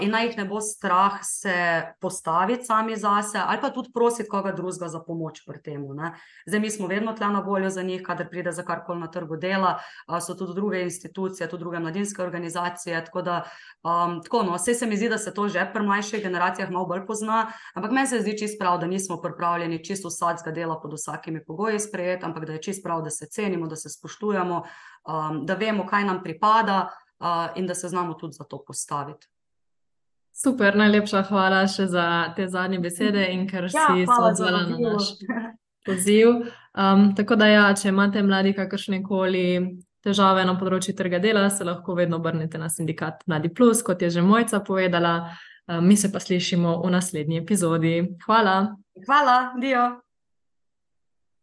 in 0.00 0.10
naj 0.12 0.26
jih 0.26 0.36
ne 0.38 0.44
bo 0.44 0.60
strah 0.60 1.20
se 1.24 1.82
postaviti 2.00 2.64
sami 2.64 2.96
zase, 2.96 3.38
ali 3.46 3.60
pa 3.60 3.70
tudi 3.70 3.88
prositi 3.94 4.28
koga 4.28 4.52
drugega 4.52 4.88
za 4.88 5.00
pomoč 5.06 5.40
pri 5.46 5.62
tem. 5.62 5.86
Zdaj, 6.46 6.60
mi 6.60 6.70
smo 6.70 6.86
vedno 6.86 7.12
tle 7.12 7.28
na 7.28 7.40
voljo 7.40 7.70
za 7.70 7.82
njih, 7.82 8.02
kader 8.02 8.28
pride 8.30 8.52
za 8.52 8.62
karkoli 8.62 9.00
na 9.00 9.10
trgu 9.10 9.36
dela, 9.36 9.78
so 10.20 10.34
tudi 10.34 10.54
druge 10.54 10.82
institucije, 10.82 11.48
tudi 11.48 11.60
druge 11.60 11.78
mladinske 11.78 12.22
organizacije. 12.22 13.04
Tako 13.04 13.22
da, 13.22 13.42
um, 13.82 14.20
tako, 14.22 14.42
no, 14.42 14.54
vse 14.54 14.74
se 14.74 14.86
mi 14.86 14.96
zdi, 14.96 15.08
da 15.08 15.18
se 15.18 15.34
to 15.34 15.48
že 15.48 15.64
pri 15.72 15.82
mlajših 15.82 16.22
generacijah 16.22 16.70
malo 16.70 16.86
bolj 16.86 17.06
pozna, 17.06 17.46
ampak 17.74 17.90
meni 17.90 18.06
se 18.06 18.20
zdi 18.20 18.38
čisto 18.38 18.60
prav, 18.60 18.78
da 18.78 18.86
nismo 18.86 19.19
pripravljeni 19.22 19.84
čisto 19.84 20.08
vsakega 20.08 20.54
dela 20.54 20.80
pod 20.80 20.92
vsakimi 20.92 21.44
pogoji 21.44 21.80
sprejeti, 21.80 22.24
ampak 22.24 22.44
da 22.44 22.52
je 22.52 22.62
čisto 22.62 22.86
prav, 22.88 23.02
da 23.02 23.10
se 23.10 23.26
cenimo, 23.26 23.66
da 23.66 23.76
se 23.76 23.88
spoštujemo, 23.88 24.62
um, 24.62 25.44
da 25.46 25.54
vemo, 25.54 25.86
kaj 25.86 26.04
nam 26.04 26.22
pripada. 26.24 26.88
Uh, 27.20 27.52
in 27.56 27.66
da 27.66 27.74
se 27.74 27.88
znamo 27.88 28.14
tudi 28.14 28.32
za 28.32 28.44
to 28.44 28.64
postaviti. 28.64 29.26
Super, 30.32 30.76
najlepša 30.76 31.22
hvala 31.28 31.66
še 31.68 31.84
za 31.90 32.04
te 32.36 32.46
zadnje 32.48 32.78
besede 32.80 33.26
in 33.28 33.42
ker 33.48 33.66
ja, 33.68 33.90
si 33.90 34.06
se 34.06 34.16
odzvala 34.16 34.62
na 34.70 34.78
naš 34.78 35.10
poziv. 35.86 36.30
Um, 36.72 37.10
tako 37.16 37.36
da, 37.36 37.50
ja, 37.50 37.66
če 37.76 37.90
imate 37.90 38.22
mladi 38.22 38.54
kakršne 38.56 39.02
koli 39.04 39.44
težave 40.00 40.46
na 40.48 40.54
področju 40.56 40.94
trga 40.96 41.20
dela, 41.20 41.48
se 41.52 41.66
lahko 41.66 41.96
vedno 41.98 42.20
obrnete 42.22 42.58
na 42.58 42.70
sindikat 42.72 43.26
Mladi 43.28 43.50
Plus, 43.52 43.82
kot 43.84 44.00
je 44.00 44.08
že 44.16 44.24
Mojca 44.24 44.62
povedala. 44.64 45.14
Um, 45.68 45.84
mi 45.86 45.96
se 45.96 46.08
pa 46.12 46.22
slišimo 46.24 46.78
v 46.86 46.94
naslednji 46.94 47.42
epizodi. 47.42 47.94
Hvala. 48.24 48.76
Hvala, 49.06 49.54
Dio. 49.60 50.09